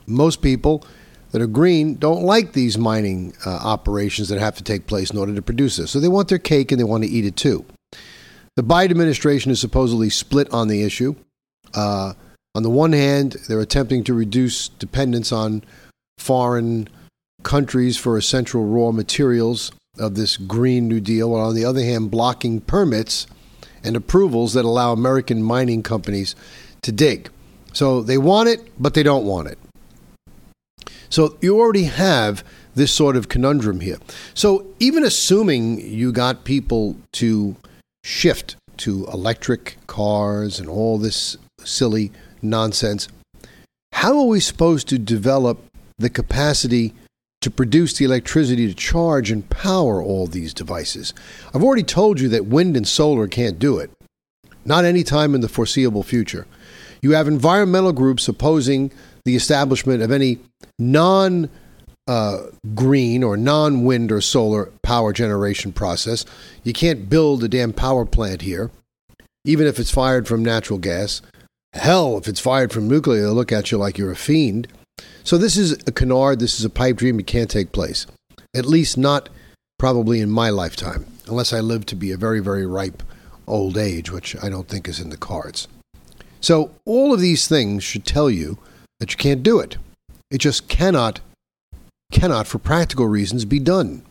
Most 0.07 0.43
people 0.43 0.85
that 1.31 1.41
are 1.41 1.47
green 1.47 1.95
don't 1.95 2.23
like 2.23 2.53
these 2.53 2.77
mining 2.77 3.35
uh, 3.47 3.51
operations 3.51 4.29
that 4.29 4.39
have 4.39 4.57
to 4.57 4.65
take 4.65 4.87
place 4.87 5.11
in 5.11 5.19
order 5.19 5.35
to 5.35 5.43
produce 5.43 5.77
this. 5.77 5.91
So 5.91 6.01
they 6.01 6.09
want 6.09 6.29
their 6.29 6.39
cake 6.39 6.73
and 6.73 6.81
they 6.81 6.85
want 6.85 7.05
to 7.05 7.11
eat 7.11 7.25
it 7.25 7.37
too. 7.37 7.65
The 8.57 8.63
Biden 8.63 8.91
administration 8.91 9.51
is 9.51 9.61
supposedly 9.61 10.11
split 10.11 10.53
on 10.53 10.69
the 10.69 10.83
issue. 10.83 11.15
Uh, 11.73 12.15
on 12.55 12.63
the 12.63 12.71
one 12.71 12.93
hand, 12.93 13.37
they're 13.49 13.61
attempting 13.61 14.03
to 14.05 14.15
reduce 14.15 14.69
dependence 14.69 15.31
on 15.31 15.63
foreign 16.19 16.89
countries 17.43 17.97
for 17.97 18.19
essential 18.19 18.65
raw 18.65 18.91
materials 18.91 19.73
of 19.99 20.15
this 20.15 20.37
Green 20.37 20.89
New 20.89 21.01
Deal, 21.01 21.31
while 21.31 21.47
on 21.47 21.55
the 21.55 21.65
other 21.65 21.83
hand, 21.83 22.11
blocking 22.11 22.61
permits 22.61 23.27
and 23.85 23.97
approvals 23.97 24.53
that 24.55 24.65
allow 24.65 24.93
American 24.93 25.43
mining 25.43 25.83
companies 25.83 26.35
to 26.83 26.93
dig. 26.93 27.31
So 27.73 28.03
they 28.03 28.19
want 28.19 28.49
it, 28.49 28.71
but 28.79 28.95
they 28.95 29.03
don't 29.03 29.25
want 29.25 29.49
it. 29.49 29.59
So 31.11 31.37
you 31.41 31.59
already 31.59 31.85
have 31.85 32.43
this 32.75 32.93
sort 32.93 33.17
of 33.17 33.29
conundrum 33.29 33.81
here. 33.81 33.99
So 34.33 34.67
even 34.79 35.05
assuming 35.05 35.81
you 35.81 36.13
got 36.13 36.45
people 36.45 36.97
to 37.15 37.57
shift 38.03 38.57
to 38.79 39.07
electric 39.13 39.77
cars 39.87 40.59
and 40.59 40.69
all 40.69 40.97
this 40.97 41.37
silly 41.63 42.13
nonsense, 42.41 43.09
how 43.93 44.19
are 44.19 44.27
we 44.27 44.41
supposed 44.41 44.89
to 44.89 44.99
develop 44.99 45.63
the 45.99 46.09
capacity 46.09 46.95
to 47.41 47.51
produce 47.51 47.97
the 47.97 48.05
electricity 48.05 48.67
to 48.67 48.75
charge 48.75 49.31
and 49.31 49.49
power 49.49 50.03
all 50.03 50.27
these 50.27 50.53
devices. 50.53 51.15
I've 51.55 51.63
already 51.63 51.83
told 51.83 52.21
you 52.21 52.29
that 52.31 52.47
wind 52.47 52.77
and 52.77 52.87
solar 52.87 53.27
can't 53.29 53.59
do 53.59 53.79
it, 53.79 53.91
not 54.65 54.85
any 54.85 55.03
time 55.03 55.35
in 55.35 55.41
the 55.41 55.49
foreseeable 55.49 56.03
future. 56.03 56.47
You 57.03 57.13
have 57.13 57.29
environmental 57.29 57.93
groups 57.93 58.29
opposing 58.29 58.93
the 59.25 59.37
establishment 59.37 60.03
of 60.03 60.11
any 60.11 60.39
non 60.79 61.49
uh, 62.07 62.47
green 62.75 63.23
or 63.23 63.37
non 63.37 63.85
wind 63.85 64.11
or 64.11 64.21
solar 64.21 64.67
power 64.83 65.13
generation 65.13 65.73
process. 65.73 66.25
You 66.65 66.73
can't 66.73 67.09
build 67.09 67.45
a 67.45 67.49
damn 67.49 67.73
power 67.73 68.05
plant 68.05 68.43
here, 68.43 68.71
even 69.45 69.67
if 69.67 69.79
it's 69.79 69.91
fired 69.91 70.27
from 70.27 70.45
natural 70.45 70.79
gas. 70.79 71.23
Hell, 71.73 72.19
if 72.19 72.27
it's 72.27 72.41
fired 72.41 72.73
from 72.73 72.89
nuclear, 72.89 73.23
they'll 73.23 73.35
look 73.35 73.53
at 73.53 73.71
you 73.71 73.79
like 73.79 73.97
you're 73.97 74.11
a 74.11 74.17
fiend. 74.17 74.67
So 75.23 75.39
this 75.39 75.57
is 75.57 75.73
a 75.87 75.93
canard, 75.93 76.41
this 76.41 76.59
is 76.59 76.65
a 76.65 76.71
pipe 76.71 76.97
dream. 76.97 77.21
It 77.21 77.29
can't 77.29 77.51
take 77.51 77.71
place. 77.71 78.07
At 78.57 78.67
least 78.67 78.99
not 78.99 79.29
probably 79.79 80.21
in 80.21 80.31
my 80.31 80.51
lifetime, 80.51 81.07
unless 81.29 81.53
I 81.53 81.61
live 81.61 81.87
to 81.87 81.95
be 81.97 82.11
a 82.11 82.17
very, 82.17 82.41
very 82.41 82.67
ripe 82.67 83.03
old 83.47 83.79
age, 83.79 84.11
which 84.11 84.35
I 84.43 84.49
don't 84.49 84.69
think 84.69 84.89
is 84.89 84.99
in 84.99 85.11
the 85.11 85.17
cards. 85.17 85.69
So 86.41 86.75
all 86.85 87.15
of 87.15 87.21
these 87.21 87.47
things 87.47 87.85
should 87.85 88.05
tell 88.05 88.31
you 88.31 88.59
that 89.01 89.11
you 89.11 89.17
can't 89.17 89.43
do 89.43 89.59
it. 89.59 89.77
It 90.31 90.39
just 90.39 90.69
cannot, 90.69 91.21
cannot, 92.13 92.47
for 92.47 92.59
practical 92.59 93.07
reasons, 93.07 93.45
be 93.45 93.59
done. 93.59 94.03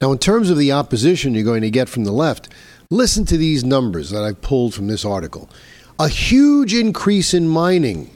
Now, 0.00 0.12
in 0.12 0.18
terms 0.18 0.48
of 0.48 0.56
the 0.56 0.72
opposition 0.72 1.34
you're 1.34 1.44
going 1.44 1.62
to 1.62 1.70
get 1.70 1.88
from 1.88 2.04
the 2.04 2.12
left, 2.12 2.48
listen 2.88 3.26
to 3.26 3.36
these 3.36 3.62
numbers 3.62 4.10
that 4.10 4.22
I've 4.22 4.40
pulled 4.40 4.74
from 4.74 4.86
this 4.86 5.04
article. 5.04 5.50
A 5.98 6.08
huge 6.08 6.72
increase 6.72 7.34
in 7.34 7.48
mining 7.48 8.10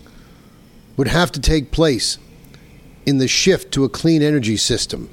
would 0.97 1.09
have 1.09 1.31
to 1.33 1.41
take 1.41 1.71
place 1.71 2.19
in 3.05 3.19
the 3.19 3.29
shift 3.29 3.73
to 3.75 3.85
a 3.85 3.89
clean 3.89 4.23
energy 4.23 4.57
system. 4.57 5.11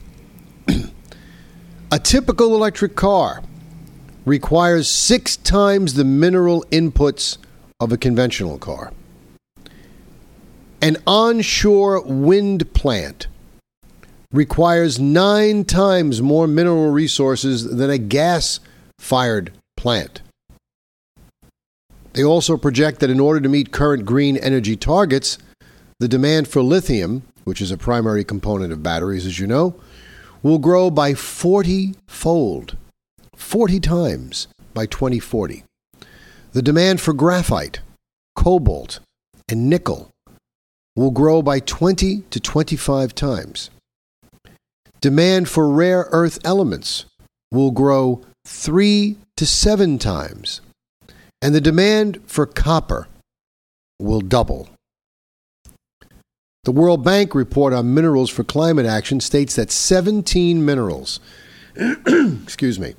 a 1.92 2.00
typical 2.00 2.56
electric 2.56 2.96
car 2.96 3.44
requires 4.26 4.90
six 4.90 5.36
times 5.38 5.96
the 5.96 6.06
mineral 6.06 6.64
inputs 6.72 7.38
of 7.80 7.92
a 7.92 7.98
conventional 7.98 8.58
car. 8.58 8.94
An 10.84 10.98
onshore 11.08 12.02
wind 12.02 12.74
plant 12.74 13.28
requires 14.34 15.00
nine 15.00 15.64
times 15.64 16.22
more 16.22 16.46
mineral 16.46 16.90
resources 16.90 17.78
than 17.78 17.90
a 17.90 17.98
gas 17.98 18.60
fired 19.00 19.54
plant. 19.78 20.22
They 22.12 22.24
also 22.26 22.58
project 22.58 23.00
that 23.00 23.10
in 23.10 23.22
order 23.22 23.40
to 23.40 23.48
meet 23.48 23.72
current 23.72 24.06
green 24.06 24.36
energy 24.36 24.76
targets, 24.76 25.38
the 26.02 26.10
demand 26.10 26.50
for 26.50 26.62
lithium, 26.62 27.24
which 27.46 27.62
is 27.62 27.72
a 27.72 27.78
primary 27.78 28.26
component 28.26 28.74
of 28.74 28.84
batteries, 28.84 29.26
as 29.26 29.40
you 29.40 29.48
know, 29.48 29.76
will 30.42 30.60
grow 30.60 30.90
by 30.90 31.14
40 31.14 31.96
fold, 32.10 32.76
40 33.38 33.80
times 33.80 34.50
by 34.74 34.86
2040. 34.86 35.64
The 36.52 36.62
demand 36.62 37.00
for 37.00 37.14
graphite, 37.14 37.80
cobalt, 38.36 39.00
and 39.48 39.70
nickel 39.70 40.13
will 40.96 41.12
grow 41.12 41.42
by 41.42 41.60
20 41.60 42.22
to 42.30 42.40
25 42.40 43.16
times. 43.16 43.70
Demand 45.02 45.50
for 45.50 45.70
rare 45.70 46.08
earth 46.12 46.40
elements 46.46 47.06
will 47.52 47.72
grow 47.72 48.22
3 48.46 49.18
to 49.38 49.46
7 49.46 50.00
times. 50.00 50.62
And 51.42 51.54
the 51.54 51.62
demand 51.62 52.22
for 52.26 52.46
copper 52.46 53.08
will 54.00 54.22
double. 54.22 54.70
The 56.64 56.72
World 56.72 57.04
Bank 57.04 57.36
report 57.36 57.74
on 57.74 57.94
minerals 57.94 58.30
for 58.30 58.46
climate 58.46 58.86
action 58.86 59.20
states 59.20 59.56
that 59.56 59.70
17 59.70 60.64
minerals, 60.64 61.20
excuse 61.76 62.80
me, 62.80 62.96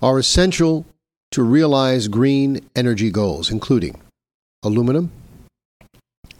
are 0.00 0.18
essential 0.18 0.86
to 1.32 1.42
realize 1.42 2.08
green 2.08 2.60
energy 2.74 3.10
goals, 3.10 3.50
including 3.50 4.00
aluminum, 4.62 5.12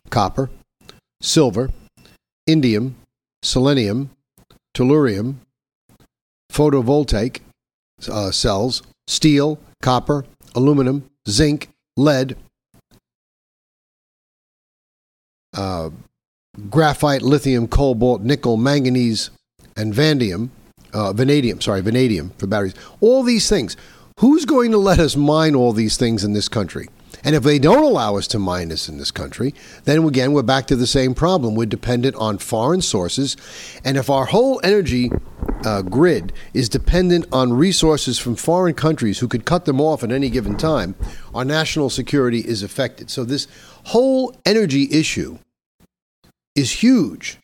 copper, 0.09 0.49
silver, 1.21 1.71
indium, 2.49 2.95
selenium, 3.43 4.11
tellurium, 4.77 5.37
photovoltaic 6.53 7.41
uh, 8.11 8.31
cells, 8.31 8.83
steel, 9.07 9.59
copper, 9.83 10.25
aluminum, 10.55 11.09
zinc, 11.29 11.69
lead, 11.97 12.37
uh, 15.55 15.91
graphite, 16.71 17.23
lithium, 17.23 17.67
cobalt, 17.69 18.23
nickel, 18.23 18.57
manganese, 18.57 19.31
and 19.77 19.95
vanadium, 19.95 20.51
uh, 20.93 21.13
vanadium, 21.13 21.61
sorry, 21.61 21.81
vanadium 21.81 22.31
for 22.39 22.47
batteries. 22.47 22.75
All 23.01 23.23
these 23.23 23.49
things. 23.49 23.77
Who's 24.21 24.45
going 24.45 24.71
to 24.71 24.79
let 24.79 25.01
us 25.01 25.17
mine 25.17 25.57
all 25.57 25.73
these 25.73 25.97
things 25.97 26.23
in 26.23 26.35
this 26.35 26.49
country? 26.49 26.89
And 27.25 27.35
if 27.35 27.43
they 27.43 27.59
don't 27.59 27.83
allow 27.83 28.17
us 28.17 28.27
to 28.29 28.39
mine 28.39 28.69
this 28.69 28.89
in 28.89 28.99
this 28.99 29.11
country, 29.11 29.55
then 29.85 30.05
again, 30.05 30.33
we're 30.33 30.43
back 30.43 30.67
to 30.67 30.77
the 30.77 30.87
same 30.87 31.15
problem. 31.15 31.55
We're 31.55 31.67
dependent 31.67 32.15
on 32.17 32.39
foreign 32.39 32.83
sources. 32.83 33.37
And 33.83 33.97
if 33.97 34.11
our 34.11 34.27
whole 34.27 34.61
energy 34.63 35.11
uh, 35.65 35.83
grid 35.83 36.35
is 36.53 36.69
dependent 36.69 37.27
on 37.33 37.55
resources 37.55 38.19
from 38.19 38.37
foreign 38.37 38.75
countries 38.75 39.19
who 39.19 39.29
could 39.29 39.47
cut 39.47 39.65
them 39.65 39.81
off 39.81 40.05
at 40.05 40.13
any 40.13 40.29
given 40.29 40.57
time, 40.57 40.95
our 41.35 41.45
national 41.45 41.89
security 41.89 42.41
is 42.41 42.63
affected. 42.63 43.11
So, 43.11 43.25
this 43.25 43.49
whole 43.85 44.37
energy 44.45 44.89
issue 44.91 45.39
is 46.55 46.83
huge. 46.83 47.39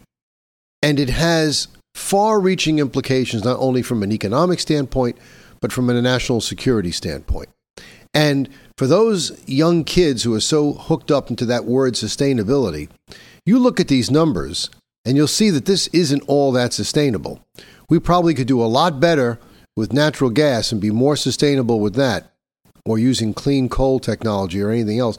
And 0.82 1.00
it 1.00 1.10
has 1.10 1.68
far 1.94 2.40
reaching 2.40 2.78
implications, 2.78 3.44
not 3.44 3.58
only 3.58 3.82
from 3.82 4.02
an 4.02 4.12
economic 4.12 4.60
standpoint, 4.60 5.16
but 5.60 5.72
from 5.72 5.90
a 5.90 6.00
national 6.00 6.40
security 6.40 6.90
standpoint. 6.90 7.48
And 8.12 8.48
for 8.76 8.86
those 8.86 9.40
young 9.46 9.84
kids 9.84 10.22
who 10.22 10.34
are 10.34 10.40
so 10.40 10.72
hooked 10.72 11.10
up 11.10 11.30
into 11.30 11.46
that 11.46 11.64
word 11.64 11.94
sustainability, 11.94 12.88
you 13.46 13.58
look 13.58 13.78
at 13.80 13.88
these 13.88 14.10
numbers 14.10 14.70
and 15.04 15.16
you'll 15.16 15.26
see 15.26 15.50
that 15.50 15.66
this 15.66 15.86
isn't 15.88 16.22
all 16.26 16.52
that 16.52 16.72
sustainable. 16.72 17.40
We 17.88 17.98
probably 17.98 18.34
could 18.34 18.46
do 18.46 18.62
a 18.62 18.66
lot 18.66 19.00
better 19.00 19.38
with 19.76 19.92
natural 19.92 20.30
gas 20.30 20.72
and 20.72 20.80
be 20.80 20.90
more 20.90 21.16
sustainable 21.16 21.80
with 21.80 21.94
that, 21.94 22.32
or 22.84 22.98
using 22.98 23.32
clean 23.32 23.68
coal 23.68 23.98
technology 23.98 24.60
or 24.60 24.70
anything 24.70 24.98
else, 24.98 25.16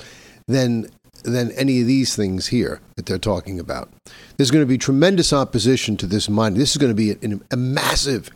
than 0.47 0.87
than 1.23 1.51
any 1.51 1.81
of 1.81 1.87
these 1.87 2.15
things 2.15 2.47
here 2.47 2.81
that 2.95 3.05
they're 3.05 3.19
talking 3.19 3.59
about. 3.59 3.91
There's 4.37 4.49
going 4.49 4.63
to 4.63 4.67
be 4.67 4.77
tremendous 4.77 5.31
opposition 5.31 5.95
to 5.97 6.07
this 6.07 6.27
mining. 6.27 6.57
This 6.57 6.71
is 6.71 6.77
going 6.77 6.89
to 6.89 6.95
be 6.95 7.11
a, 7.11 7.39
a, 7.51 7.57
massive 7.57 8.31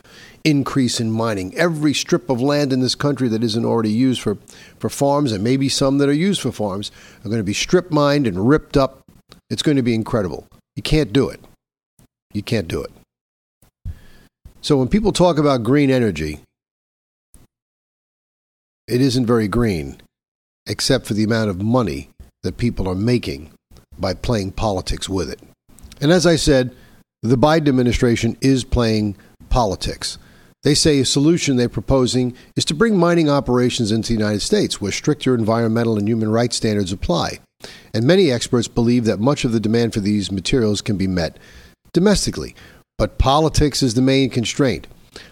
increase 0.45 1.01
in 1.01 1.11
mining. 1.11 1.53
Every 1.55 1.93
strip 1.93 2.29
of 2.29 2.39
land 2.39 2.71
in 2.71 2.79
this 2.79 2.95
country 2.95 3.27
that 3.29 3.43
isn't 3.43 3.65
already 3.65 3.89
used 3.89 4.21
for, 4.21 4.37
for 4.79 4.89
farms, 4.89 5.31
and 5.31 5.43
maybe 5.43 5.67
some 5.67 5.97
that 5.97 6.07
are 6.07 6.13
used 6.13 6.39
for 6.39 6.51
farms, 6.51 6.91
are 7.25 7.29
going 7.29 7.39
to 7.39 7.43
be 7.43 7.53
strip 7.53 7.91
mined 7.91 8.27
and 8.27 8.47
ripped 8.47 8.77
up. 8.77 9.01
It's 9.49 9.63
going 9.63 9.77
to 9.77 9.83
be 9.83 9.95
incredible. 9.95 10.47
You 10.75 10.83
can't 10.83 11.11
do 11.11 11.29
it. 11.29 11.41
You 12.33 12.43
can't 12.43 12.67
do 12.67 12.83
it. 12.83 12.91
So 14.61 14.77
when 14.77 14.87
people 14.87 15.11
talk 15.11 15.37
about 15.37 15.63
green 15.63 15.89
energy, 15.89 16.39
it 18.87 19.01
isn't 19.01 19.25
very 19.25 19.47
green, 19.47 20.01
except 20.67 21.07
for 21.07 21.15
the 21.15 21.23
amount 21.23 21.49
of 21.49 21.61
money 21.61 22.09
that 22.43 22.57
people 22.57 22.87
are 22.87 22.95
making 22.95 23.51
by 23.97 24.13
playing 24.13 24.51
politics 24.51 25.09
with 25.09 25.29
it. 25.29 25.39
And 26.01 26.11
as 26.11 26.27
I 26.27 26.35
said, 26.35 26.75
the 27.23 27.37
Biden 27.37 27.67
administration 27.67 28.37
is 28.41 28.63
playing 28.63 29.15
politics. 29.49 30.19
They 30.65 30.73
say 30.73 30.99
a 30.99 31.05
solution 31.05 31.57
they're 31.57 31.69
proposing 31.69 32.33
is 32.55 32.65
to 32.65 32.73
bring 32.73 32.97
mining 32.97 33.29
operations 33.29 33.91
into 33.91 34.07
the 34.07 34.19
United 34.19 34.41
States 34.41 34.81
where 34.81 34.91
stricter 34.91 35.35
environmental 35.35 35.99
and 35.99 36.07
human 36.09 36.31
rights 36.31 36.57
standards 36.57 36.91
apply. 36.91 37.37
And 37.93 38.03
many 38.03 38.31
experts 38.31 38.67
believe 38.67 39.05
that 39.05 39.19
much 39.19 39.45
of 39.45 39.51
the 39.51 39.59
demand 39.59 39.93
for 39.93 39.99
these 39.99 40.31
materials 40.31 40.81
can 40.81 40.97
be 40.97 41.05
met 41.05 41.37
domestically. 41.93 42.55
But 42.97 43.19
politics 43.19 43.83
is 43.83 43.93
the 43.93 44.01
main 44.01 44.31
constraint. 44.31 44.87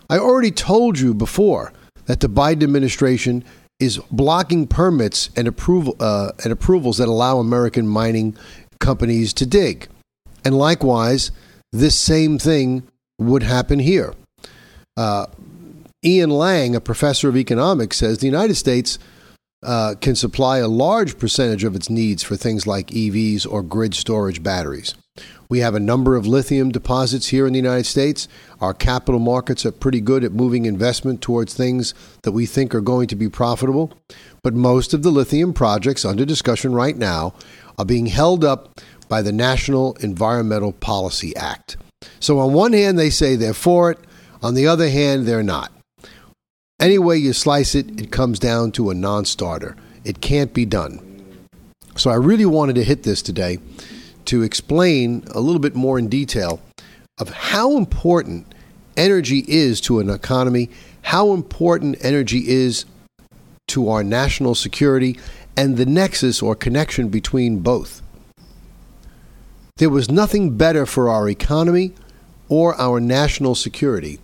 I 0.07 0.19
already 0.19 0.51
told 0.51 0.99
you 0.99 1.15
before 1.15 1.73
that 2.05 2.19
the 2.19 2.29
Biden 2.29 2.61
administration 2.61 3.43
is 3.79 3.97
blocking 4.11 4.67
permits 4.67 5.31
and 5.35 5.47
approval 5.47 5.95
uh, 5.99 6.33
and 6.43 6.53
approvals 6.53 6.99
that 6.99 7.07
allow 7.07 7.39
American 7.39 7.87
mining 7.87 8.37
companies 8.77 9.33
to 9.33 9.47
dig. 9.47 9.87
And 10.45 10.55
likewise, 10.55 11.31
this 11.71 11.97
same 11.97 12.37
thing 12.37 12.83
would 13.17 13.41
happen 13.41 13.79
here. 13.79 14.13
Uh, 14.95 15.25
Ian 16.03 16.29
Lang, 16.29 16.75
a 16.75 16.81
professor 16.81 17.29
of 17.29 17.37
economics, 17.37 17.97
says 17.97 18.17
the 18.17 18.27
United 18.27 18.55
States 18.55 18.99
uh, 19.63 19.95
can 20.01 20.15
supply 20.15 20.57
a 20.57 20.67
large 20.67 21.17
percentage 21.17 21.63
of 21.63 21.75
its 21.75 21.89
needs 21.89 22.21
for 22.23 22.35
things 22.35 22.67
like 22.67 22.87
EVs 22.87 23.49
or 23.49 23.63
grid 23.63 23.93
storage 23.93 24.43
batteries. 24.43 24.93
We 25.47 25.59
have 25.59 25.75
a 25.75 25.79
number 25.79 26.15
of 26.15 26.25
lithium 26.25 26.71
deposits 26.71 27.27
here 27.27 27.45
in 27.45 27.53
the 27.53 27.59
United 27.59 27.85
States. 27.85 28.27
Our 28.59 28.73
capital 28.73 29.19
markets 29.19 29.65
are 29.65 29.71
pretty 29.71 30.01
good 30.01 30.23
at 30.23 30.31
moving 30.31 30.65
investment 30.65 31.21
towards 31.21 31.53
things 31.53 31.93
that 32.23 32.31
we 32.31 32.45
think 32.45 32.73
are 32.73 32.81
going 32.81 33.07
to 33.09 33.15
be 33.15 33.29
profitable. 33.29 33.93
But 34.41 34.55
most 34.55 34.93
of 34.93 35.03
the 35.03 35.11
lithium 35.11 35.53
projects 35.53 36.05
under 36.05 36.25
discussion 36.25 36.73
right 36.73 36.97
now 36.97 37.35
are 37.77 37.85
being 37.85 38.07
held 38.07 38.43
up 38.43 38.79
by 39.07 39.21
the 39.21 39.31
National 39.31 39.93
Environmental 39.99 40.71
Policy 40.73 41.35
Act. 41.35 41.77
So, 42.19 42.39
on 42.39 42.53
one 42.53 42.73
hand, 42.73 42.97
they 42.97 43.11
say 43.11 43.35
they're 43.35 43.53
for 43.53 43.91
it. 43.91 43.99
On 44.43 44.55
the 44.55 44.67
other 44.67 44.89
hand, 44.89 45.25
they're 45.25 45.41
not. 45.41 45.71
Any 46.77 46.97
way 46.97 47.15
you 47.15 47.31
slice 47.31 47.75
it, 47.75 47.97
it 47.97 48.11
comes 48.11 48.39
down 48.39 48.73
to 48.73 48.89
a 48.89 48.93
non 48.93 49.23
starter. 49.23 49.77
It 50.03 50.19
can't 50.19 50.53
be 50.53 50.65
done. 50.65 50.99
So 51.95 52.09
I 52.09 52.15
really 52.15 52.45
wanted 52.45 52.75
to 52.75 52.83
hit 52.83 53.03
this 53.03 53.21
today 53.21 53.59
to 54.25 54.43
explain 54.43 55.23
a 55.31 55.39
little 55.39 55.61
bit 55.61 55.75
more 55.75 55.97
in 55.97 56.09
detail 56.09 56.59
of 57.19 57.29
how 57.29 57.77
important 57.77 58.53
energy 58.97 59.45
is 59.47 59.79
to 59.81 59.99
an 59.99 60.09
economy, 60.09 60.69
how 61.03 61.31
important 61.31 61.95
energy 62.01 62.49
is 62.49 62.83
to 63.69 63.87
our 63.87 64.03
national 64.03 64.55
security, 64.55 65.17
and 65.55 65.77
the 65.77 65.85
nexus 65.85 66.41
or 66.41 66.53
connection 66.53 67.07
between 67.07 67.59
both. 67.59 68.01
There 69.77 69.89
was 69.89 70.11
nothing 70.11 70.57
better 70.57 70.85
for 70.85 71.09
our 71.09 71.29
economy 71.29 71.93
or 72.49 72.75
our 72.75 72.99
national 72.99 73.55
security 73.55 74.19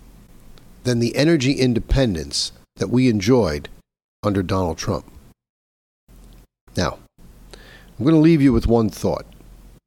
than 0.84 1.00
the 1.00 1.15
energy 1.15 1.54
independence 1.54 2.52
that 2.78 2.89
we 2.89 3.10
enjoyed 3.10 3.70
under 4.24 4.44
Donald 4.44 4.78
Trump. 4.78 5.06
Now, 6.76 7.00
I'm 7.58 8.06
going 8.06 8.15
to 8.15 8.22
leave 8.22 8.42
you 8.42 8.54
with 8.54 8.68
one 8.68 8.89
thought. 8.89 9.26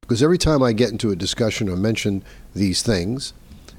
Because 0.01 0.21
every 0.21 0.37
time 0.37 0.61
I 0.61 0.73
get 0.73 0.91
into 0.91 1.11
a 1.11 1.15
discussion 1.15 1.69
or 1.69 1.77
mention 1.77 2.23
these 2.53 2.81
things 2.81 3.33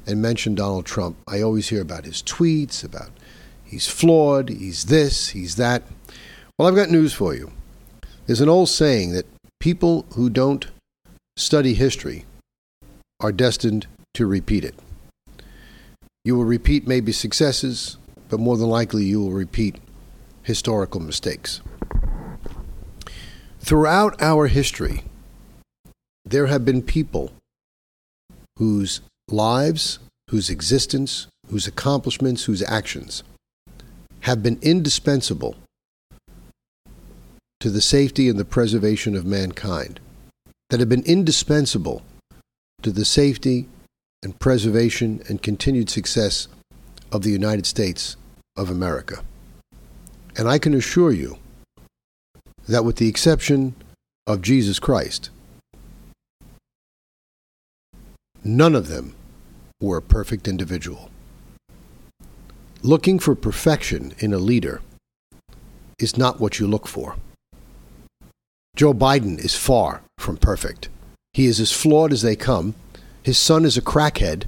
and 0.06 0.22
mention 0.22 0.54
Donald 0.54 0.86
Trump, 0.86 1.16
I 1.28 1.42
always 1.42 1.68
hear 1.68 1.82
about 1.82 2.06
his 2.06 2.22
tweets, 2.22 2.82
about 2.82 3.10
he's 3.62 3.86
flawed, 3.86 4.48
he's 4.48 4.86
this, 4.86 5.28
he's 5.28 5.56
that. 5.56 5.82
Well, 6.58 6.66
I've 6.66 6.74
got 6.74 6.90
news 6.90 7.12
for 7.12 7.34
you. 7.34 7.52
There's 8.26 8.40
an 8.40 8.48
old 8.48 8.70
saying 8.70 9.12
that 9.12 9.26
people 9.60 10.06
who 10.14 10.30
don't 10.30 10.66
study 11.36 11.74
history 11.74 12.24
are 13.20 13.32
destined 13.32 13.86
to 14.14 14.26
repeat 14.26 14.64
it. 14.64 14.74
You 16.24 16.36
will 16.36 16.46
repeat 16.46 16.88
maybe 16.88 17.12
successes, 17.12 17.98
but 18.30 18.40
more 18.40 18.56
than 18.56 18.68
likely 18.68 19.04
you 19.04 19.20
will 19.20 19.32
repeat 19.32 19.76
historical 20.42 21.00
mistakes. 21.00 21.60
Throughout 23.60 24.20
our 24.22 24.46
history, 24.46 25.04
there 26.24 26.46
have 26.46 26.64
been 26.64 26.80
people 26.80 27.32
whose 28.58 29.02
lives, 29.28 29.98
whose 30.30 30.48
existence, 30.48 31.26
whose 31.50 31.66
accomplishments, 31.66 32.44
whose 32.44 32.62
actions 32.62 33.22
have 34.20 34.42
been 34.42 34.58
indispensable 34.62 35.56
to 37.60 37.68
the 37.68 37.82
safety 37.82 38.30
and 38.30 38.38
the 38.38 38.44
preservation 38.46 39.14
of 39.14 39.26
mankind, 39.26 40.00
that 40.70 40.80
have 40.80 40.88
been 40.88 41.04
indispensable 41.04 42.02
to 42.80 42.90
the 42.90 43.04
safety 43.04 43.68
and 44.24 44.40
preservation 44.40 45.22
and 45.28 45.42
continued 45.42 45.90
success 45.90 46.48
of 47.12 47.22
the 47.22 47.30
United 47.30 47.66
States 47.66 48.16
of 48.56 48.70
America. 48.70 49.22
And 50.36 50.48
I 50.48 50.58
can 50.58 50.74
assure 50.74 51.12
you 51.12 51.38
that, 52.66 52.84
with 52.84 52.96
the 52.96 53.08
exception 53.08 53.76
of 54.26 54.42
Jesus 54.42 54.78
Christ, 54.80 55.30
none 58.42 58.74
of 58.74 58.88
them 58.88 59.14
were 59.80 59.98
a 59.98 60.02
perfect 60.02 60.48
individual. 60.48 61.10
Looking 62.82 63.18
for 63.18 63.34
perfection 63.34 64.14
in 64.18 64.32
a 64.32 64.38
leader 64.38 64.80
is 65.98 66.16
not 66.16 66.40
what 66.40 66.58
you 66.58 66.66
look 66.66 66.88
for. 66.88 67.16
Joe 68.76 68.92
Biden 68.92 69.38
is 69.38 69.54
far 69.54 70.02
from 70.18 70.36
perfect. 70.36 70.88
He 71.32 71.46
is 71.46 71.60
as 71.60 71.70
flawed 71.70 72.12
as 72.12 72.22
they 72.22 72.36
come, 72.36 72.74
his 73.24 73.38
son 73.38 73.64
is 73.64 73.76
a 73.76 73.82
crackhead. 73.82 74.44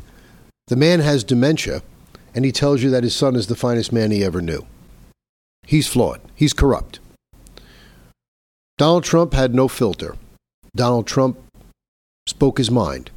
The 0.69 0.77
man 0.77 1.01
has 1.01 1.25
dementia, 1.25 1.83
and 2.35 2.45
he 2.45 2.53
tells 2.53 2.83
you 2.83 2.91
that 2.91 3.05
his 3.05 3.17
son 3.17 3.35
is 3.35 3.47
the 3.47 3.57
finest 3.57 3.93
man 3.93 4.11
he 4.11 4.23
ever 4.23 4.43
knew. 4.43 4.67
He's 5.67 5.89
flawed. 5.89 6.21
He's 6.35 6.53
corrupt. 6.53 7.01
Donald 8.79 9.05
Trump 9.05 9.33
had 9.33 9.55
no 9.55 9.67
filter. 9.67 10.17
Donald 10.77 11.07
Trump 11.07 11.39
spoke 12.27 12.59
his 12.59 12.71
mind. 12.71 13.11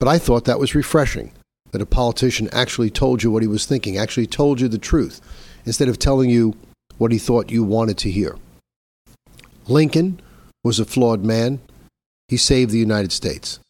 But 0.00 0.08
I 0.08 0.18
thought 0.18 0.46
that 0.46 0.58
was 0.58 0.74
refreshing 0.74 1.32
that 1.72 1.82
a 1.82 1.86
politician 1.86 2.48
actually 2.50 2.90
told 2.90 3.22
you 3.22 3.30
what 3.30 3.42
he 3.42 3.48
was 3.48 3.66
thinking, 3.66 3.98
actually 3.98 4.26
told 4.26 4.60
you 4.60 4.68
the 4.68 4.78
truth, 4.78 5.20
instead 5.66 5.88
of 5.88 5.98
telling 5.98 6.30
you 6.30 6.54
what 6.96 7.12
he 7.12 7.18
thought 7.18 7.50
you 7.50 7.62
wanted 7.62 7.98
to 7.98 8.10
hear. 8.10 8.36
Lincoln 9.68 10.20
was 10.64 10.80
a 10.80 10.84
flawed 10.84 11.22
man. 11.22 11.60
He 12.28 12.36
saved 12.36 12.70
the 12.70 12.78
United 12.78 13.12
States. 13.12 13.60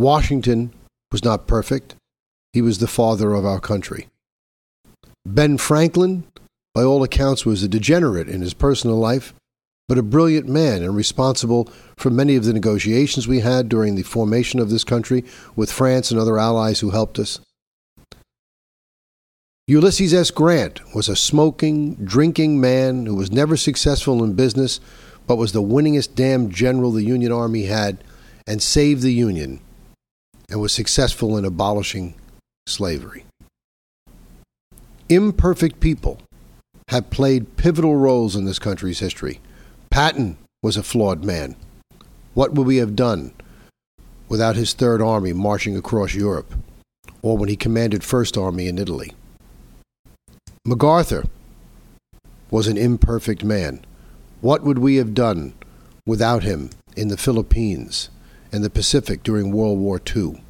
Washington 0.00 0.72
was 1.12 1.22
not 1.22 1.46
perfect. 1.46 1.94
He 2.54 2.62
was 2.62 2.78
the 2.78 2.86
father 2.86 3.34
of 3.34 3.44
our 3.44 3.60
country. 3.60 4.08
Ben 5.26 5.58
Franklin, 5.58 6.24
by 6.74 6.82
all 6.82 7.02
accounts, 7.02 7.44
was 7.44 7.62
a 7.62 7.68
degenerate 7.68 8.26
in 8.26 8.40
his 8.40 8.54
personal 8.54 8.96
life, 8.96 9.34
but 9.90 9.98
a 9.98 10.02
brilliant 10.02 10.48
man 10.48 10.82
and 10.82 10.96
responsible 10.96 11.68
for 11.98 12.08
many 12.08 12.34
of 12.34 12.46
the 12.46 12.54
negotiations 12.54 13.28
we 13.28 13.40
had 13.40 13.68
during 13.68 13.94
the 13.94 14.02
formation 14.02 14.58
of 14.58 14.70
this 14.70 14.84
country 14.84 15.22
with 15.54 15.70
France 15.70 16.10
and 16.10 16.18
other 16.18 16.38
allies 16.38 16.80
who 16.80 16.92
helped 16.92 17.18
us. 17.18 17.38
Ulysses 19.66 20.14
S. 20.14 20.30
Grant 20.30 20.80
was 20.94 21.10
a 21.10 21.14
smoking, 21.14 21.96
drinking 21.96 22.58
man 22.58 23.04
who 23.04 23.16
was 23.16 23.30
never 23.30 23.54
successful 23.54 24.24
in 24.24 24.32
business, 24.32 24.80
but 25.26 25.36
was 25.36 25.52
the 25.52 25.62
winningest 25.62 26.14
damn 26.14 26.48
general 26.48 26.90
the 26.90 27.04
Union 27.04 27.32
Army 27.32 27.64
had 27.64 28.02
and 28.46 28.62
saved 28.62 29.02
the 29.02 29.12
Union 29.12 29.60
and 30.50 30.60
was 30.60 30.72
successful 30.72 31.36
in 31.36 31.44
abolishing 31.44 32.14
slavery. 32.66 33.24
Imperfect 35.08 35.80
people 35.80 36.20
have 36.88 37.10
played 37.10 37.56
pivotal 37.56 37.96
roles 37.96 38.34
in 38.34 38.44
this 38.44 38.58
country's 38.58 38.98
history. 38.98 39.40
Patton 39.90 40.36
was 40.62 40.76
a 40.76 40.82
flawed 40.82 41.24
man. 41.24 41.56
What 42.34 42.52
would 42.52 42.66
we 42.66 42.76
have 42.76 42.96
done 42.96 43.32
without 44.28 44.56
his 44.56 44.72
Third 44.72 45.00
Army 45.00 45.32
marching 45.32 45.76
across 45.76 46.14
Europe, 46.14 46.52
or 47.22 47.36
when 47.36 47.48
he 47.48 47.56
commanded 47.56 48.04
First 48.04 48.36
Army 48.36 48.68
in 48.68 48.78
Italy? 48.78 49.12
MacArthur 50.64 51.24
was 52.50 52.66
an 52.66 52.76
imperfect 52.76 53.44
man. 53.44 53.84
What 54.40 54.62
would 54.62 54.78
we 54.78 54.96
have 54.96 55.14
done 55.14 55.54
without 56.06 56.42
him 56.42 56.70
in 56.96 57.08
the 57.08 57.16
Philippines 57.16 58.10
and 58.52 58.64
the 58.64 58.70
Pacific 58.70 59.22
during 59.22 59.52
World 59.52 59.78
War 59.78 60.00
II, 60.14 60.42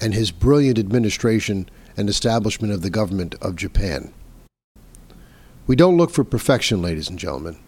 and 0.00 0.14
his 0.14 0.30
brilliant 0.30 0.78
administration 0.78 1.68
and 1.96 2.08
establishment 2.08 2.72
of 2.72 2.82
the 2.82 2.90
government 2.90 3.34
of 3.40 3.56
Japan? 3.56 4.12
We 5.66 5.76
don't 5.76 5.96
look 5.96 6.10
for 6.10 6.24
perfection, 6.24 6.82
ladies 6.82 7.08
and 7.08 7.18
gentlemen. 7.18 7.58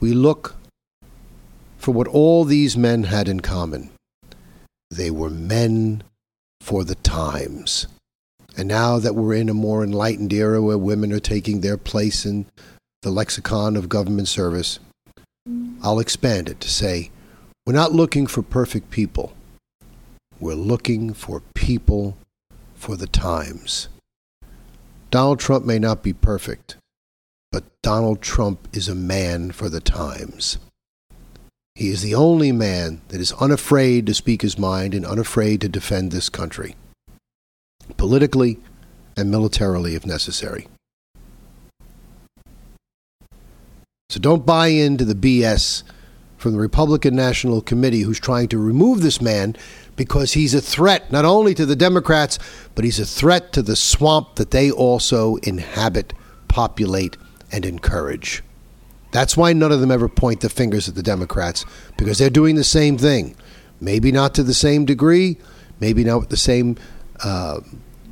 We 0.00 0.12
look 0.12 0.56
for 1.76 1.92
what 1.92 2.08
all 2.08 2.44
these 2.44 2.76
men 2.76 3.04
had 3.04 3.28
in 3.28 3.40
common. 3.40 3.90
They 4.90 5.10
were 5.10 5.30
men 5.30 6.02
for 6.60 6.84
the 6.84 6.96
times. 6.96 7.86
And 8.56 8.66
now 8.66 8.98
that 8.98 9.14
we're 9.14 9.34
in 9.34 9.48
a 9.48 9.54
more 9.54 9.84
enlightened 9.84 10.32
era 10.32 10.60
where 10.60 10.78
women 10.78 11.12
are 11.12 11.20
taking 11.20 11.60
their 11.60 11.76
place 11.76 12.26
in 12.26 12.46
the 13.02 13.10
lexicon 13.10 13.76
of 13.76 13.88
government 13.88 14.26
service, 14.26 14.80
I'll 15.82 16.00
expand 16.00 16.48
it 16.48 16.60
to 16.60 16.68
say 16.68 17.10
we're 17.68 17.74
not 17.74 17.92
looking 17.92 18.26
for 18.26 18.40
perfect 18.40 18.90
people. 18.90 19.34
We're 20.40 20.54
looking 20.54 21.12
for 21.12 21.42
people 21.52 22.16
for 22.74 22.96
the 22.96 23.06
times. 23.06 23.90
Donald 25.10 25.38
Trump 25.38 25.66
may 25.66 25.78
not 25.78 26.02
be 26.02 26.14
perfect, 26.14 26.78
but 27.52 27.64
Donald 27.82 28.22
Trump 28.22 28.66
is 28.72 28.88
a 28.88 28.94
man 28.94 29.50
for 29.50 29.68
the 29.68 29.82
times. 29.82 30.56
He 31.74 31.90
is 31.90 32.00
the 32.00 32.14
only 32.14 32.52
man 32.52 33.02
that 33.08 33.20
is 33.20 33.32
unafraid 33.32 34.06
to 34.06 34.14
speak 34.14 34.40
his 34.40 34.58
mind 34.58 34.94
and 34.94 35.04
unafraid 35.04 35.60
to 35.60 35.68
defend 35.68 36.10
this 36.10 36.30
country, 36.30 36.74
politically 37.98 38.60
and 39.14 39.30
militarily 39.30 39.94
if 39.94 40.06
necessary. 40.06 40.68
So 44.08 44.18
don't 44.18 44.46
buy 44.46 44.68
into 44.68 45.04
the 45.04 45.14
BS 45.14 45.82
from 46.38 46.52
the 46.52 46.58
Republican 46.58 47.14
National 47.14 47.60
Committee 47.60 48.02
who's 48.02 48.20
trying 48.20 48.48
to 48.48 48.58
remove 48.58 49.02
this 49.02 49.20
man 49.20 49.56
because 49.96 50.32
he's 50.32 50.54
a 50.54 50.60
threat 50.60 51.10
not 51.12 51.24
only 51.24 51.52
to 51.54 51.66
the 51.66 51.76
Democrats, 51.76 52.38
but 52.74 52.84
he's 52.84 53.00
a 53.00 53.04
threat 53.04 53.52
to 53.52 53.60
the 53.60 53.76
swamp 53.76 54.36
that 54.36 54.52
they 54.52 54.70
also 54.70 55.36
inhabit, 55.36 56.14
populate, 56.46 57.16
and 57.52 57.66
encourage. 57.66 58.42
That's 59.10 59.36
why 59.36 59.52
none 59.52 59.72
of 59.72 59.80
them 59.80 59.90
ever 59.90 60.08
point 60.08 60.40
the 60.40 60.48
fingers 60.48 60.88
at 60.88 60.94
the 60.94 61.02
Democrats, 61.02 61.64
because 61.96 62.18
they're 62.18 62.30
doing 62.30 62.54
the 62.54 62.64
same 62.64 62.96
thing. 62.96 63.36
Maybe 63.80 64.12
not 64.12 64.34
to 64.34 64.42
the 64.42 64.54
same 64.54 64.84
degree, 64.84 65.38
maybe 65.80 66.04
not 66.04 66.20
with 66.20 66.28
the 66.28 66.36
same 66.36 66.76
uh, 67.24 67.60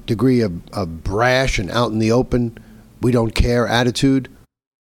degree 0.07 0.41
of, 0.41 0.67
of 0.73 1.05
brash 1.05 1.59
and 1.59 1.71
out 1.71 1.93
in 1.93 1.99
the 1.99 2.13
open, 2.13 2.59
we 3.01 3.13
don't 3.13 3.35
care 3.35 3.67
attitude. 3.67 4.29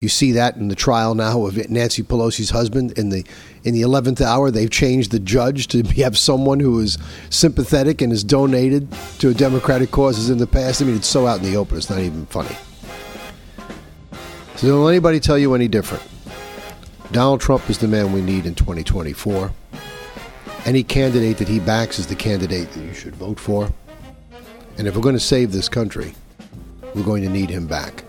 You 0.00 0.08
see 0.08 0.30
that 0.30 0.54
in 0.54 0.68
the 0.68 0.76
trial 0.76 1.16
now 1.16 1.44
of 1.44 1.68
Nancy 1.68 2.04
Pelosi's 2.04 2.50
husband 2.50 2.96
in 2.96 3.08
the 3.08 3.24
in 3.64 3.74
the 3.74 3.82
eleventh 3.82 4.20
hour. 4.20 4.48
They've 4.48 4.70
changed 4.70 5.10
the 5.10 5.18
judge 5.18 5.66
to 5.68 5.82
have 6.02 6.16
someone 6.16 6.60
who 6.60 6.78
is 6.78 6.98
sympathetic 7.30 8.00
and 8.00 8.12
has 8.12 8.22
donated 8.22 8.86
to 9.18 9.30
a 9.30 9.34
Democratic 9.34 9.90
causes 9.90 10.30
in 10.30 10.38
the 10.38 10.46
past. 10.46 10.80
I 10.80 10.84
mean, 10.84 10.94
it's 10.94 11.08
so 11.08 11.26
out 11.26 11.40
in 11.40 11.50
the 11.50 11.56
open; 11.56 11.76
it's 11.76 11.90
not 11.90 11.98
even 11.98 12.26
funny. 12.26 12.56
So 14.54 14.68
don't 14.68 14.84
let 14.84 14.92
anybody 14.92 15.18
tell 15.18 15.36
you 15.36 15.52
any 15.54 15.66
different. 15.66 16.04
Donald 17.10 17.40
Trump 17.40 17.68
is 17.68 17.78
the 17.78 17.88
man 17.88 18.12
we 18.12 18.20
need 18.20 18.46
in 18.46 18.54
2024. 18.54 19.50
Any 20.64 20.84
candidate 20.84 21.38
that 21.38 21.48
he 21.48 21.58
backs 21.58 21.98
is 21.98 22.06
the 22.06 22.14
candidate 22.14 22.70
that 22.70 22.80
you 22.84 22.94
should 22.94 23.16
vote 23.16 23.40
for. 23.40 23.72
And 24.76 24.86
if 24.86 24.94
we're 24.94 25.02
going 25.02 25.16
to 25.16 25.20
save 25.20 25.50
this 25.50 25.68
country, 25.68 26.14
we're 26.94 27.02
going 27.02 27.24
to 27.24 27.28
need 27.28 27.50
him 27.50 27.66
back. 27.66 28.04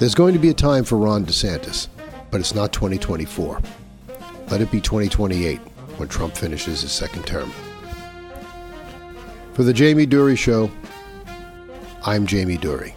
There's 0.00 0.14
going 0.14 0.32
to 0.32 0.40
be 0.40 0.48
a 0.48 0.54
time 0.54 0.84
for 0.84 0.96
Ron 0.96 1.26
DeSantis, 1.26 1.88
but 2.30 2.40
it's 2.40 2.54
not 2.54 2.72
2024. 2.72 3.60
Let 4.48 4.62
it 4.62 4.70
be 4.70 4.80
2028 4.80 5.58
when 5.98 6.08
Trump 6.08 6.34
finishes 6.34 6.80
his 6.80 6.90
second 6.90 7.26
term. 7.26 7.52
For 9.52 9.62
the 9.62 9.74
Jamie 9.74 10.06
Durie 10.06 10.36
Show, 10.36 10.70
I'm 12.02 12.26
Jamie 12.26 12.56
Durie. 12.56 12.94